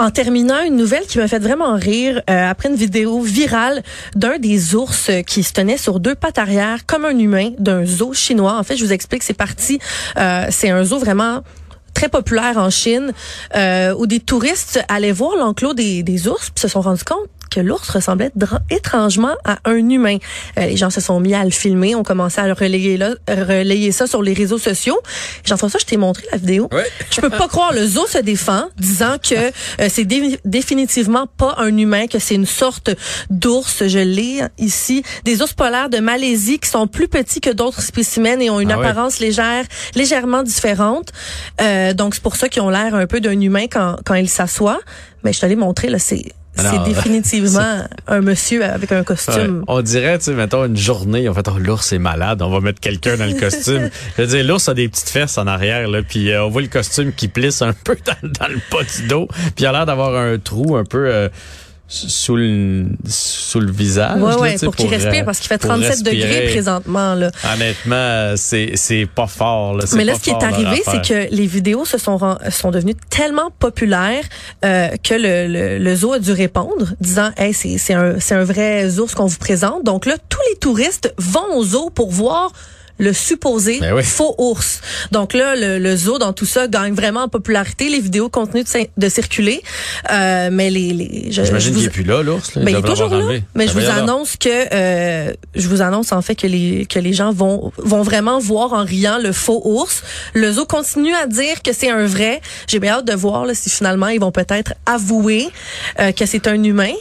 En 0.00 0.10
terminant, 0.10 0.62
une 0.62 0.76
nouvelle 0.76 1.06
qui 1.06 1.18
m'a 1.18 1.28
fait 1.28 1.38
vraiment 1.38 1.74
rire 1.74 2.22
euh, 2.30 2.48
après 2.48 2.70
une 2.70 2.74
vidéo 2.74 3.20
virale 3.20 3.82
d'un 4.14 4.38
des 4.38 4.74
ours 4.74 5.10
qui 5.26 5.42
se 5.42 5.52
tenait 5.52 5.76
sur 5.76 6.00
deux 6.00 6.14
pattes 6.14 6.38
arrière 6.38 6.86
comme 6.86 7.04
un 7.04 7.18
humain 7.18 7.50
d'un 7.58 7.84
zoo 7.84 8.14
chinois. 8.14 8.56
En 8.56 8.62
fait, 8.62 8.78
je 8.78 8.84
vous 8.86 8.94
explique, 8.94 9.22
c'est 9.22 9.34
parti. 9.34 9.78
Euh, 10.16 10.46
c'est 10.48 10.70
un 10.70 10.84
zoo 10.84 10.98
vraiment 10.98 11.42
très 11.92 12.08
populaire 12.08 12.56
en 12.56 12.70
Chine 12.70 13.12
euh, 13.54 13.94
où 13.94 14.06
des 14.06 14.20
touristes 14.20 14.82
allaient 14.88 15.12
voir 15.12 15.36
l'enclos 15.36 15.74
des, 15.74 16.02
des 16.02 16.28
ours 16.28 16.48
puis 16.48 16.62
se 16.62 16.68
sont 16.68 16.80
rendus 16.80 17.04
compte 17.04 17.28
que 17.50 17.60
l'ours 17.60 17.88
ressemblait 17.90 18.30
étrangement 18.70 19.34
à 19.44 19.58
un 19.64 19.76
humain. 19.76 20.18
Euh, 20.58 20.66
les 20.66 20.76
gens 20.76 20.90
se 20.90 21.00
sont 21.00 21.20
mis 21.20 21.34
à 21.34 21.44
le 21.44 21.50
filmer, 21.50 21.94
ont 21.94 22.02
commencé 22.02 22.40
à 22.40 22.52
relayer, 22.54 22.96
là, 22.96 23.14
relayer 23.28 23.92
ça 23.92 24.06
sur 24.06 24.22
les 24.22 24.32
réseaux 24.32 24.58
sociaux. 24.58 24.98
Jean-François, 25.44 25.80
je 25.80 25.86
t'ai 25.86 25.96
montré 25.96 26.24
la 26.32 26.38
vidéo. 26.38 26.68
Oui. 26.72 26.82
Je 27.10 27.20
peux 27.20 27.30
pas 27.30 27.48
croire. 27.48 27.72
Le 27.72 27.86
zoo 27.86 28.06
se 28.06 28.18
défend, 28.18 28.64
disant 28.78 29.16
que 29.18 29.34
euh, 29.34 29.88
c'est 29.88 30.06
définitivement 30.44 31.26
pas 31.26 31.56
un 31.58 31.76
humain, 31.76 32.06
que 32.06 32.18
c'est 32.18 32.34
une 32.34 32.46
sorte 32.46 32.90
d'ours. 33.30 33.86
Je 33.86 33.98
l'ai 33.98 34.42
ici. 34.58 35.02
Des 35.24 35.42
ours 35.42 35.52
polaires 35.52 35.90
de 35.90 35.98
Malaisie 35.98 36.58
qui 36.58 36.68
sont 36.68 36.86
plus 36.86 37.08
petits 37.08 37.40
que 37.40 37.50
d'autres 37.50 37.82
spécimens 37.82 38.40
et 38.40 38.50
ont 38.50 38.60
une 38.60 38.72
ah 38.72 38.78
apparence 38.78 39.18
légère, 39.18 39.64
légèrement 39.94 40.42
différente. 40.42 41.10
Euh, 41.60 41.94
donc 41.94 42.14
c'est 42.14 42.22
pour 42.22 42.36
ça 42.36 42.48
qu'ils 42.48 42.62
ont 42.62 42.70
l'air 42.70 42.94
un 42.94 43.06
peu 43.06 43.20
d'un 43.20 43.38
humain 43.40 43.66
quand, 43.70 43.96
quand 44.04 44.14
ils 44.14 44.28
s'assoient. 44.28 44.80
Mais 45.24 45.32
je 45.32 45.40
te 45.40 45.46
l'ai 45.46 45.56
montré 45.56 45.88
là, 45.88 45.98
c'est 45.98 46.32
c'est 46.56 46.82
définitivement 46.84 47.84
un 48.06 48.20
monsieur 48.20 48.64
avec 48.64 48.92
un 48.92 49.02
costume. 49.04 49.64
On 49.68 49.82
dirait, 49.82 50.18
tu 50.18 50.24
sais, 50.24 50.32
mettons 50.32 50.64
une 50.64 50.76
journée, 50.76 51.28
en 51.28 51.34
fait, 51.34 51.46
oh, 51.48 51.58
l'ours 51.58 51.92
est 51.92 51.98
malade, 51.98 52.42
on 52.42 52.50
va 52.50 52.60
mettre 52.60 52.80
quelqu'un 52.80 53.16
dans 53.16 53.26
le 53.26 53.38
costume. 53.38 53.90
Je 54.16 54.22
veux 54.22 54.28
dire, 54.28 54.44
l'ours 54.44 54.68
a 54.68 54.74
des 54.74 54.88
petites 54.88 55.08
fesses 55.08 55.38
en 55.38 55.46
arrière, 55.46 55.88
là, 55.88 56.02
puis 56.02 56.30
euh, 56.30 56.44
on 56.44 56.50
voit 56.50 56.62
le 56.62 56.68
costume 56.68 57.12
qui 57.12 57.28
plisse 57.28 57.62
un 57.62 57.72
peu 57.84 57.96
dans, 58.22 58.48
le 58.48 58.58
pas 58.70 58.82
du 58.84 59.06
dos, 59.08 59.28
puis 59.30 59.64
il 59.64 59.66
a 59.66 59.72
l'air 59.72 59.86
d'avoir 59.86 60.16
un 60.16 60.38
trou 60.38 60.76
un 60.76 60.84
peu... 60.84 61.06
Euh, 61.06 61.28
sous 61.90 62.36
le, 62.36 62.86
sous 63.08 63.58
le 63.58 63.72
visage. 63.72 64.20
Ouais, 64.20 64.34
ouais, 64.36 64.56
pour, 64.62 64.76
qu'il 64.76 64.88
respire, 64.88 65.24
parce 65.24 65.40
qu'il 65.40 65.48
fait 65.48 65.58
37 65.58 66.04
degrés 66.04 66.46
présentement. 66.52 67.14
Là. 67.14 67.32
Honnêtement, 67.52 68.34
c'est, 68.36 68.72
c'est 68.76 69.06
pas 69.12 69.26
fort. 69.26 69.74
Là, 69.74 69.84
Mais 69.96 70.04
là, 70.04 70.14
ce 70.14 70.20
qui 70.20 70.30
est 70.30 70.42
arrivé, 70.44 70.82
c'est 70.84 71.02
que 71.02 71.34
les 71.34 71.46
vidéos 71.46 71.84
se 71.84 71.98
sont, 71.98 72.38
sont 72.50 72.70
devenues 72.70 72.94
tellement 73.10 73.50
populaires 73.58 74.24
euh, 74.64 74.88
que 75.02 75.14
le, 75.14 75.48
le, 75.48 75.78
le, 75.78 75.96
zoo 75.96 76.12
a 76.12 76.20
dû 76.20 76.32
répondre, 76.32 76.86
disant 77.00 77.30
hey, 77.36 77.52
c'est, 77.52 77.76
c'est, 77.76 77.94
un, 77.94 78.20
c'est 78.20 78.36
un 78.36 78.44
vrai 78.44 78.98
ours 78.98 79.14
qu'on 79.14 79.26
vous 79.26 79.38
présente. 79.38 79.84
Donc 79.84 80.06
là, 80.06 80.14
tous 80.28 80.40
les 80.50 80.58
touristes 80.58 81.12
vont 81.18 81.56
au 81.56 81.64
zoo 81.64 81.90
pour 81.90 82.12
voir 82.12 82.52
le 83.00 83.12
supposé 83.12 83.78
Ben 83.80 83.94
oui. 83.94 84.04
faux 84.04 84.34
ours. 84.38 84.80
Donc 85.10 85.32
là, 85.34 85.56
le, 85.56 85.78
le 85.78 85.96
zoo 85.96 86.18
dans 86.18 86.32
tout 86.32 86.46
ça 86.46 86.68
gagne 86.68 86.94
vraiment 86.94 87.22
en 87.24 87.28
popularité. 87.28 87.88
Les 87.88 87.98
vidéos 88.00 88.28
continuent 88.28 88.62
de, 88.62 88.86
de 88.96 89.08
circuler, 89.08 89.62
euh, 90.12 90.50
mais 90.52 90.70
les, 90.70 90.92
les 90.92 91.32
je- 91.32 91.42
J'imagine 91.42 91.74
qu'il 91.74 91.86
est 91.86 91.90
plus 91.90 92.04
là, 92.04 92.22
l'ours. 92.22 92.52
ben, 92.56 92.68
il 92.68 92.76
est 92.76 92.82
toujours 92.82 93.08
là. 93.08 93.38
Mais 93.54 93.66
je 93.66 93.72
vous 93.72 93.88
annonce 93.90 94.36
que 94.36 94.48
euh, 94.74 95.32
je 95.56 95.68
vous 95.68 95.82
annonce 95.82 96.12
en 96.12 96.22
fait 96.22 96.34
que 96.36 96.46
les 96.46 96.86
que 96.86 96.98
les 96.98 97.12
gens 97.12 97.32
vont 97.32 97.72
vont 97.78 98.02
vraiment 98.02 98.38
voir 98.38 98.72
en 98.74 98.84
riant 98.84 99.18
le 99.18 99.32
faux 99.32 99.60
ours. 99.64 100.02
Le 100.34 100.52
zoo 100.52 100.66
continue 100.66 101.14
à 101.14 101.26
dire 101.26 101.62
que 101.62 101.72
c'est 101.72 101.90
un 101.90 102.06
vrai. 102.06 102.40
J'ai 102.68 102.78
bien 102.78 102.94
hâte 102.94 103.06
de 103.06 103.14
voir 103.14 103.46
là, 103.46 103.54
si 103.54 103.70
finalement 103.70 104.08
ils 104.08 104.20
vont 104.20 104.30
peut-être 104.32 104.74
avouer 104.86 105.48
euh, 106.00 106.12
que 106.12 106.26
c'est 106.26 106.46
un 106.46 106.62
humain. 106.62 106.92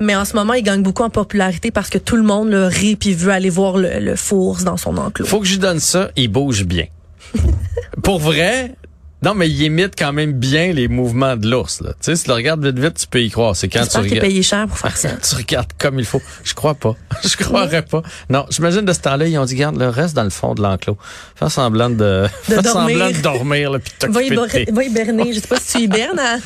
Mais 0.00 0.14
en 0.14 0.24
ce 0.24 0.34
moment, 0.34 0.54
il 0.54 0.62
gagne 0.62 0.82
beaucoup 0.82 1.02
en 1.02 1.10
popularité 1.10 1.70
parce 1.70 1.90
que 1.90 1.98
tout 1.98 2.16
le 2.16 2.22
monde 2.22 2.50
le 2.50 2.66
rit 2.66 2.96
puis 2.96 3.14
veut 3.14 3.32
aller 3.32 3.50
voir 3.50 3.76
le, 3.76 3.98
le 3.98 4.14
faux 4.16 4.50
ours 4.50 4.64
dans 4.64 4.76
son 4.76 4.96
enclos. 4.96 5.26
Faut 5.26 5.40
que 5.40 5.47
je 5.48 5.52
lui 5.54 5.58
donne 5.60 5.80
ça, 5.80 6.10
il 6.16 6.28
bouge 6.28 6.64
bien. 6.64 6.86
Pour 8.02 8.20
vrai, 8.20 8.74
non, 9.20 9.34
mais 9.34 9.48
il 9.50 9.60
imite 9.62 9.94
quand 9.98 10.12
même 10.12 10.32
bien 10.32 10.72
les 10.72 10.86
mouvements 10.86 11.36
de 11.36 11.50
l'ours. 11.50 11.78
Tu 11.78 11.84
sais, 12.00 12.14
si 12.16 12.22
tu 12.22 12.28
le 12.28 12.34
regardes 12.36 12.64
vite, 12.64 12.78
vite, 12.78 12.94
tu 12.94 13.06
peux 13.08 13.20
y 13.20 13.30
croire. 13.30 13.56
C'est 13.56 13.68
quand 13.68 13.84
tu 13.84 13.96
regardes. 13.98 14.20
payé 14.20 14.42
cher 14.44 14.68
pour 14.68 14.78
faire 14.78 14.96
ça. 14.96 15.08
tu 15.28 15.34
regardes 15.34 15.72
comme 15.76 15.98
il 15.98 16.04
faut. 16.04 16.22
Je 16.44 16.54
crois 16.54 16.74
pas. 16.76 16.94
Je 17.24 17.36
croirais 17.36 17.82
pas. 17.82 18.02
Non, 18.30 18.46
j'imagine 18.48 18.82
de 18.82 18.92
ce 18.92 19.00
temps-là, 19.00 19.26
ils 19.26 19.36
ont 19.36 19.44
dit, 19.44 19.56
garde, 19.56 19.76
le 19.76 19.88
reste 19.88 20.14
dans 20.14 20.22
le 20.22 20.30
fond 20.30 20.54
de 20.54 20.62
l'enclos. 20.62 20.96
Fais 21.34 21.50
semblant 21.50 21.90
de, 21.90 22.28
De 22.48 22.54
dormir. 22.62 22.70
semblant 22.72 23.10
de 23.10 23.20
dormir, 23.20 23.70
là, 23.72 23.78
puis 23.80 23.92
Va, 24.08 24.22
hiber- 24.22 24.72
va 24.72 24.84
hiberner. 24.84 25.32
Je 25.32 25.40
sais 25.40 25.48
pas 25.48 25.58
si 25.58 25.78
tu 25.78 25.82
hibernes 25.84 26.20
à 26.20 26.36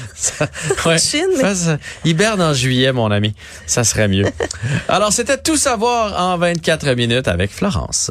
Ouais. 0.88 0.98
Chine, 0.98 1.26
mais- 1.42 1.54
ça. 1.54 1.76
Hiberne 2.06 2.40
en 2.40 2.54
juillet, 2.54 2.92
mon 2.92 3.10
ami. 3.10 3.34
Ça 3.66 3.84
serait 3.84 4.08
mieux. 4.08 4.24
Alors, 4.88 5.12
c'était 5.12 5.36
tout 5.36 5.58
savoir 5.58 6.18
en 6.18 6.38
24 6.38 6.94
minutes 6.94 7.28
avec 7.28 7.50
Florence. 7.52 8.10